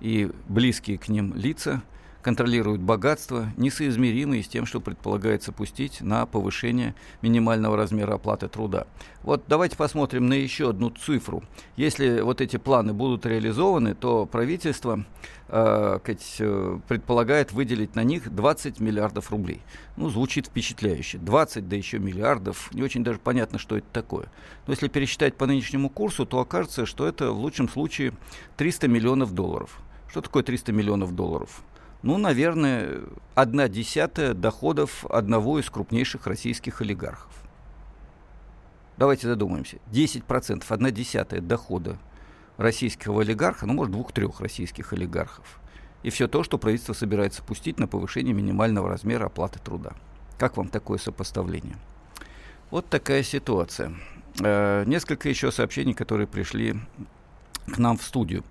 и 0.00 0.30
близкие 0.48 0.98
к 0.98 1.08
ним 1.08 1.34
лица– 1.34 1.82
контролируют 2.24 2.80
богатство, 2.80 3.50
несоизмеримые 3.58 4.42
с 4.42 4.48
тем, 4.48 4.64
что 4.64 4.80
предполагается 4.80 5.52
пустить 5.52 6.00
на 6.00 6.24
повышение 6.24 6.94
минимального 7.20 7.76
размера 7.76 8.14
оплаты 8.14 8.48
труда. 8.48 8.86
Вот 9.22 9.44
давайте 9.46 9.76
посмотрим 9.76 10.26
на 10.26 10.32
еще 10.32 10.70
одну 10.70 10.88
цифру. 10.88 11.42
Если 11.76 12.22
вот 12.22 12.40
эти 12.40 12.56
планы 12.56 12.94
будут 12.94 13.26
реализованы, 13.26 13.94
то 13.94 14.24
правительство 14.24 15.04
э, 15.48 15.98
э 16.06 16.78
предполагает 16.88 17.52
выделить 17.52 17.94
на 17.94 18.02
них 18.02 18.34
20 18.34 18.80
миллиардов 18.80 19.30
рублей. 19.30 19.60
Ну, 19.98 20.08
звучит 20.08 20.46
впечатляюще. 20.46 21.18
20, 21.18 21.68
да 21.68 21.76
еще 21.76 21.98
миллиардов. 21.98 22.72
Не 22.72 22.82
очень 22.82 23.04
даже 23.04 23.18
понятно, 23.18 23.58
что 23.58 23.76
это 23.76 23.86
такое. 23.92 24.28
Но 24.66 24.72
если 24.72 24.88
пересчитать 24.88 25.34
по 25.34 25.44
нынешнему 25.44 25.90
курсу, 25.90 26.24
то 26.24 26.40
окажется, 26.40 26.86
что 26.86 27.06
это 27.06 27.32
в 27.32 27.38
лучшем 27.38 27.68
случае 27.68 28.14
300 28.56 28.88
миллионов 28.88 29.34
долларов. 29.34 29.78
Что 30.08 30.22
такое 30.22 30.42
300 30.42 30.72
миллионов 30.72 31.14
долларов? 31.14 31.62
Ну, 32.04 32.18
наверное, 32.18 33.00
одна 33.34 33.66
десятая 33.66 34.34
доходов 34.34 35.06
одного 35.06 35.58
из 35.58 35.70
крупнейших 35.70 36.26
российских 36.26 36.82
олигархов. 36.82 37.32
Давайте 38.98 39.26
задумаемся. 39.26 39.78
10%, 39.90 40.64
одна 40.68 40.90
десятая 40.90 41.40
дохода 41.40 41.96
российского 42.58 43.22
олигарха, 43.22 43.64
ну, 43.64 43.72
может, 43.72 43.92
двух-трех 43.92 44.40
российских 44.40 44.92
олигархов. 44.92 45.58
И 46.02 46.10
все 46.10 46.28
то, 46.28 46.42
что 46.42 46.58
правительство 46.58 46.92
собирается 46.92 47.42
пустить 47.42 47.80
на 47.80 47.88
повышение 47.88 48.34
минимального 48.34 48.86
размера 48.86 49.24
оплаты 49.24 49.58
труда. 49.58 49.94
Как 50.38 50.58
вам 50.58 50.68
такое 50.68 50.98
сопоставление? 50.98 51.78
Вот 52.70 52.86
такая 52.90 53.22
ситуация. 53.22 53.94
Э, 54.42 54.84
несколько 54.86 55.30
еще 55.30 55.50
сообщений, 55.50 55.94
которые 55.94 56.26
пришли 56.26 56.76
к 57.66 57.78
нам 57.78 57.96
в 57.96 58.02
студию. 58.02 58.44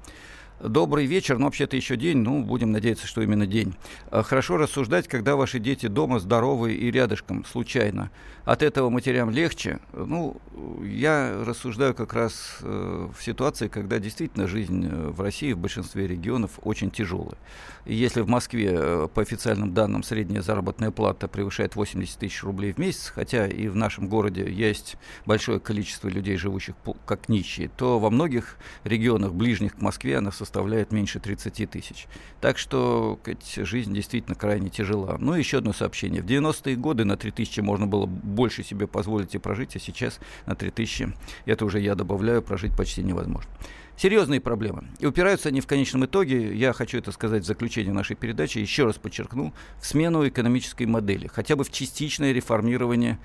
Добрый 0.64 1.06
вечер, 1.08 1.40
но 1.40 1.46
вообще-то 1.48 1.76
еще 1.76 1.98
день, 1.98 2.20
ну, 2.20 2.42
будем 2.42 2.72
надеяться, 2.72 3.06
что 3.06 3.22
именно 3.22 3.46
день. 3.46 3.74
А, 4.10 4.24
хорошо 4.24 4.56
рассуждать, 4.56 5.10
когда 5.10 5.36
ваши 5.36 5.60
дети 5.60 5.88
дома 5.88 6.20
здоровые 6.20 6.78
и 6.78 6.90
рядышком, 6.90 7.44
случайно. 7.44 8.12
От 8.46 8.64
этого 8.64 8.90
матерям 8.90 9.30
легче. 9.30 9.80
Ну, 9.92 10.38
я 10.82 11.44
рассуждаю 11.46 11.94
как 11.94 12.14
раз 12.14 12.60
э, 12.62 13.10
в 13.14 13.22
ситуации, 13.22 13.68
когда 13.68 14.00
действительно 14.00 14.48
жизнь 14.48 14.88
э, 14.90 15.10
в 15.10 15.20
России 15.20 15.52
в 15.52 15.58
большинстве 15.58 16.08
регионов 16.08 16.52
очень 16.62 16.92
тяжелая. 16.92 17.38
И 17.86 17.94
если 17.94 18.22
в 18.22 18.30
Москве, 18.30 18.70
э, 18.72 19.08
по 19.14 19.22
официальным 19.22 19.74
данным, 19.74 20.02
средняя 20.02 20.42
заработная 20.42 20.92
плата 20.92 21.28
превышает 21.28 21.76
80 21.76 22.20
тысяч 22.20 22.42
рублей 22.44 22.72
в 22.72 22.78
месяц, 22.78 23.12
хотя 23.14 23.48
и 23.48 23.68
в 23.68 23.76
нашем 23.76 24.08
городе 24.08 24.50
есть 24.50 24.96
большое 25.26 25.60
количество 25.60 26.08
людей, 26.08 26.38
живущих 26.38 26.76
как 27.06 27.28
нищие, 27.28 27.70
то 27.76 28.00
во 28.00 28.10
многих 28.10 28.58
регионах, 28.86 29.34
ближних 29.34 29.76
к 29.76 29.82
Москве, 29.82 30.18
она 30.18 30.32
составляет 30.54 30.92
меньше 30.92 31.20
30 31.20 31.68
тысяч. 31.68 32.06
Так 32.40 32.60
что 32.60 33.20
жизнь 33.58 33.92
действительно 33.92 34.36
крайне 34.36 34.70
тяжела. 34.70 35.18
Ну, 35.20 35.34
еще 35.34 35.58
одно 35.58 35.74
сообщение. 35.74 36.22
В 36.22 36.28
90-е 36.28 36.76
годы 36.76 37.06
на 37.06 37.18
3000 37.18 37.62
можно 37.62 37.88
было 37.88 38.06
больше 38.06 38.64
себе 38.64 38.86
позволить 38.86 39.34
и 39.34 39.40
прожить, 39.40 39.76
а 39.76 39.80
сейчас 39.80 40.20
на 40.46 40.54
3000, 40.54 41.16
это 41.46 41.66
уже 41.66 41.80
я 41.80 41.96
добавляю, 41.96 42.44
прожить 42.44 42.78
почти 42.78 43.02
невозможно. 43.02 43.50
Серьезные 43.98 44.42
проблемы. 44.42 44.86
И 45.00 45.08
упираются 45.08 45.50
они 45.50 45.60
в 45.60 45.66
конечном 45.66 46.06
итоге, 46.06 46.56
я 46.56 46.72
хочу 46.74 47.00
это 47.00 47.12
сказать 47.12 47.44
в 47.44 47.48
заключении 47.48 47.92
нашей 47.92 48.16
передачи, 48.16 48.60
еще 48.60 48.86
раз 48.86 48.98
подчеркну, 48.98 49.54
в 49.82 49.88
смену 49.88 50.28
экономической 50.28 50.86
модели, 50.86 51.26
хотя 51.26 51.56
бы 51.56 51.64
в 51.64 51.72
частичное 51.72 52.32
реформирование 52.32 53.18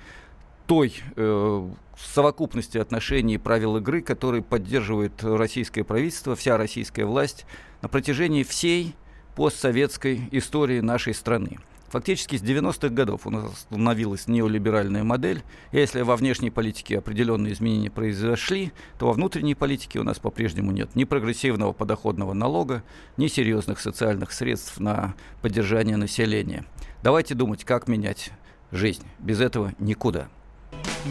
той 0.69 0.93
э, 1.15 1.69
совокупности 1.97 2.77
отношений 2.77 3.33
и 3.33 3.37
правил 3.39 3.77
игры, 3.77 4.03
которые 4.03 4.43
поддерживает 4.43 5.23
российское 5.23 5.83
правительство, 5.83 6.35
вся 6.35 6.57
российская 6.57 7.05
власть 7.05 7.47
на 7.81 7.89
протяжении 7.89 8.43
всей 8.43 8.93
постсоветской 9.35 10.29
истории 10.29 10.79
нашей 10.81 11.15
страны. 11.15 11.57
Фактически 11.87 12.35
с 12.35 12.43
90-х 12.43 12.89
годов 12.89 13.25
у 13.25 13.31
нас 13.31 13.61
становилась 13.61 14.27
неолиберальная 14.27 15.03
модель. 15.03 15.41
Если 15.71 16.01
во 16.01 16.15
внешней 16.15 16.51
политике 16.51 16.99
определенные 16.99 17.53
изменения 17.53 17.89
произошли, 17.89 18.71
то 18.99 19.07
во 19.07 19.13
внутренней 19.13 19.55
политике 19.55 19.97
у 19.97 20.03
нас 20.03 20.19
по-прежнему 20.19 20.69
нет 20.69 20.93
ни 20.93 21.03
прогрессивного 21.03 21.73
подоходного 21.73 22.33
налога, 22.33 22.83
ни 23.17 23.25
серьезных 23.25 23.79
социальных 23.79 24.31
средств 24.31 24.79
на 24.79 25.15
поддержание 25.41 25.97
населения. 25.97 26.63
Давайте 27.01 27.33
думать, 27.33 27.63
как 27.63 27.87
менять 27.87 28.29
жизнь. 28.71 29.07
Без 29.17 29.41
этого 29.41 29.73
никуда. 29.79 30.29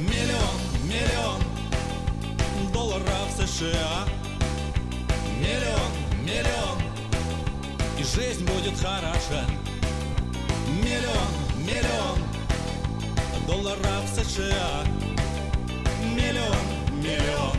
Миллион, 0.07 0.59
миллион 0.85 1.43
долларов 2.73 3.31
США. 3.37 4.07
Миллион, 5.39 6.25
миллион, 6.25 6.79
и 7.99 8.03
жизнь 8.03 8.45
будет 8.45 8.79
хороша 8.79 9.45
миллион, 10.83 11.29
миллион 11.59 12.19
долларов 13.47 14.05
США. 14.15 14.85
Миллион, 16.15 17.03
миллион, 17.03 17.57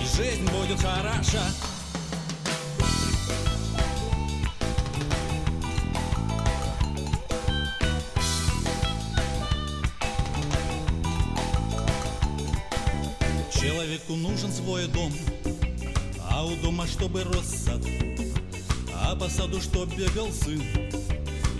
и 0.00 0.16
жизнь 0.16 0.44
будет 0.50 0.80
хороша. 0.80 1.73
Человеку 13.64 14.14
нужен 14.14 14.52
свой 14.52 14.86
дом, 14.88 15.10
а 16.30 16.44
у 16.44 16.54
дома, 16.56 16.86
чтобы 16.86 17.24
рос 17.24 17.46
сад, 17.46 17.80
а 18.92 19.16
по 19.16 19.28
саду, 19.28 19.60
чтоб 19.60 19.88
бегал 19.96 20.30
сын, 20.30 20.62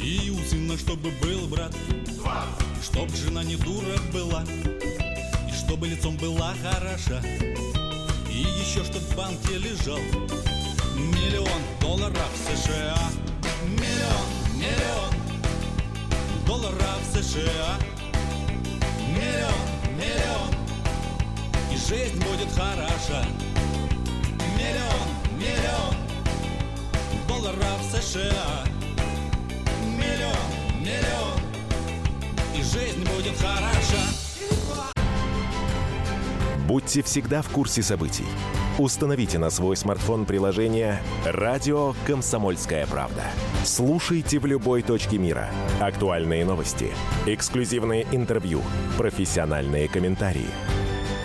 и 0.02 0.30
у 0.30 0.38
сына, 0.44 0.76
чтобы 0.76 1.10
был 1.22 1.48
брат. 1.48 1.74
Два. 2.18 2.44
Чтоб 2.82 3.08
жена 3.16 3.42
не 3.42 3.56
дура 3.56 3.96
была 4.12 4.44
И 5.48 5.52
чтобы 5.52 5.88
лицом 5.88 6.16
была 6.18 6.54
хороша. 6.62 7.22
И 8.30 8.38
еще 8.38 8.84
чтоб 8.84 9.00
в 9.00 9.16
банке 9.16 9.56
лежал 9.56 9.98
Миллион 10.96 11.62
долларов 11.80 12.30
США. 12.46 12.98
Миллион, 13.66 14.56
миллион 14.56 15.14
долларов 16.46 17.00
США. 17.14 17.78
Миллион, 19.08 19.73
жизнь 21.88 22.16
будет 22.16 22.50
хороша 22.54 23.24
Миллион, 24.56 25.38
миллион 25.38 25.94
долларов 27.28 27.80
США 27.92 28.64
миллион, 30.14 30.80
миллион, 30.80 31.40
и 32.54 32.62
жизнь 32.62 33.00
будет 33.00 33.36
хороша. 33.36 34.14
Будьте 36.66 37.02
всегда 37.02 37.42
в 37.42 37.48
курсе 37.50 37.82
событий. 37.82 38.26
Установите 38.78 39.38
на 39.38 39.50
свой 39.50 39.76
смартфон 39.76 40.24
приложение 40.24 41.00
«Радио 41.24 41.94
Комсомольская 42.06 42.86
правда». 42.86 43.22
Слушайте 43.64 44.38
в 44.38 44.46
любой 44.46 44.82
точке 44.82 45.18
мира. 45.18 45.50
Актуальные 45.80 46.44
новости, 46.44 46.90
эксклюзивные 47.26 48.06
интервью, 48.10 48.62
профессиональные 48.96 49.88
комментарии. 49.88 50.48